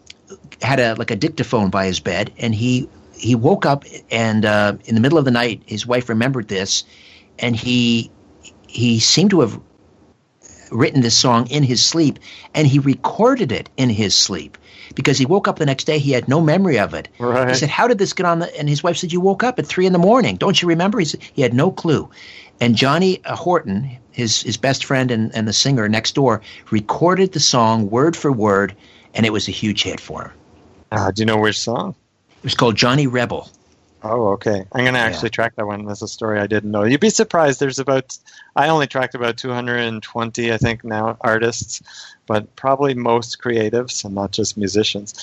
[0.62, 4.94] had a like a dictaphone by his bed, and he he woke up and in
[4.94, 6.84] the middle of the night, his wife remembered this,
[7.38, 8.10] and he
[8.66, 9.60] he seemed to have
[10.70, 12.18] written this song in his sleep
[12.54, 14.58] and he recorded it in his sleep
[14.94, 17.48] because he woke up the next day he had no memory of it right.
[17.48, 19.58] he said how did this get on the and his wife said you woke up
[19.58, 22.08] at three in the morning don't you remember he, said, he had no clue
[22.60, 27.32] and johnny uh, horton his, his best friend and, and the singer next door recorded
[27.32, 28.74] the song word for word
[29.14, 30.32] and it was a huge hit for him
[30.92, 31.94] uh, do you know which song
[32.38, 33.50] it was called johnny rebel
[34.02, 34.64] Oh, okay.
[34.72, 35.30] I'm going to actually yeah.
[35.30, 35.84] track that one.
[35.84, 36.84] That's a story I didn't know.
[36.84, 37.60] You'd be surprised.
[37.60, 38.16] There's about,
[38.54, 41.82] I only tracked about 220, I think, now artists,
[42.26, 45.14] but probably most creatives and not just musicians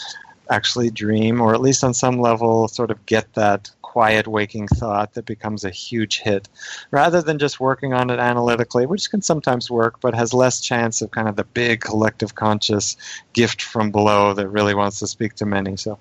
[0.49, 5.13] actually dream, or at least on some level, sort of get that quiet waking thought
[5.13, 6.49] that becomes a huge hit
[6.89, 11.03] rather than just working on it analytically, which can sometimes work, but has less chance
[11.03, 12.97] of kind of the big collective conscious
[13.33, 15.77] gift from below that really wants to speak to many.
[15.77, 15.99] So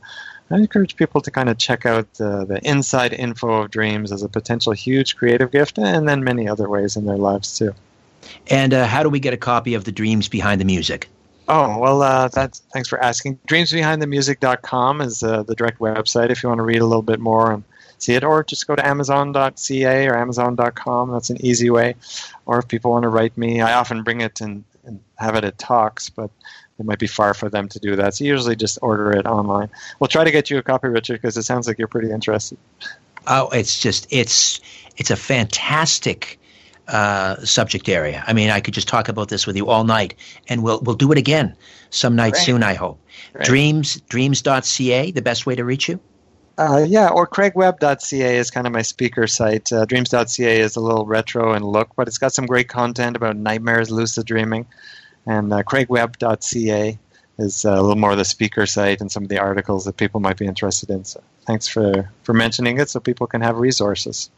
[0.50, 4.22] I encourage people to kind of check out the, the inside info of dreams as
[4.22, 7.74] a potential huge creative gift, and then many other ways in their lives too.
[8.48, 11.08] And uh, how do we get a copy of the Dreams Behind the Music?
[11.48, 13.38] Oh, well, uh, that's, thanks for asking.
[13.48, 17.52] DreamsBehindTheMusic.com is uh, the direct website if you want to read a little bit more
[17.52, 17.64] and
[17.98, 21.10] see it, or just go to Amazon.ca or Amazon.com.
[21.10, 21.96] That's an easy way.
[22.46, 25.44] Or if people want to write me, I often bring it and, and have it
[25.44, 26.30] at talks, but
[26.78, 28.14] it might be far for them to do that.
[28.14, 29.68] So usually just order it online.
[29.98, 32.58] We'll try to get you a copy, Richard, because it sounds like you're pretty interested.
[33.26, 34.60] Oh, it's just it's
[34.96, 36.40] it's a fantastic
[36.89, 38.24] uh, subject area.
[38.26, 40.14] I mean, I could just talk about this with you all night,
[40.49, 41.57] and we'll we'll do it again
[41.91, 42.45] some night Great.
[42.45, 42.62] soon.
[42.62, 43.01] I hope.
[43.33, 43.47] Great.
[43.47, 46.01] Dreams dreams.ca, the best way to reach you.
[46.59, 49.72] Uh, yeah, or craigwebb.ca is kind of my speaker site.
[49.72, 53.37] Uh, dreams.ca is a little retro and look, but it's got some great content about
[53.37, 54.66] nightmares, lucid dreaming.
[55.26, 56.99] And uh, craigwebb.ca
[57.39, 59.97] is uh, a little more of the speaker site and some of the articles that
[59.97, 61.05] people might be interested in.
[61.05, 64.30] So thanks for, for mentioning it so people can have resources.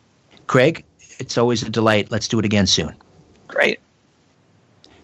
[0.46, 0.84] Craig,
[1.18, 2.10] it's always a delight.
[2.10, 2.94] Let's do it again soon.
[3.48, 3.80] Great.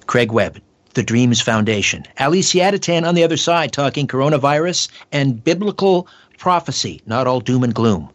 [0.06, 0.60] Craig Webb,
[0.94, 2.04] the Dreams Foundation.
[2.18, 6.08] Ali Siadatan on the other side talking coronavirus and biblical
[6.38, 8.10] prophecy, not all doom and gloom.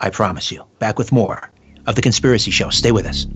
[0.00, 0.64] I promise you.
[0.78, 1.50] Back with more
[1.86, 2.70] of The Conspiracy Show.
[2.70, 3.26] Stay with us.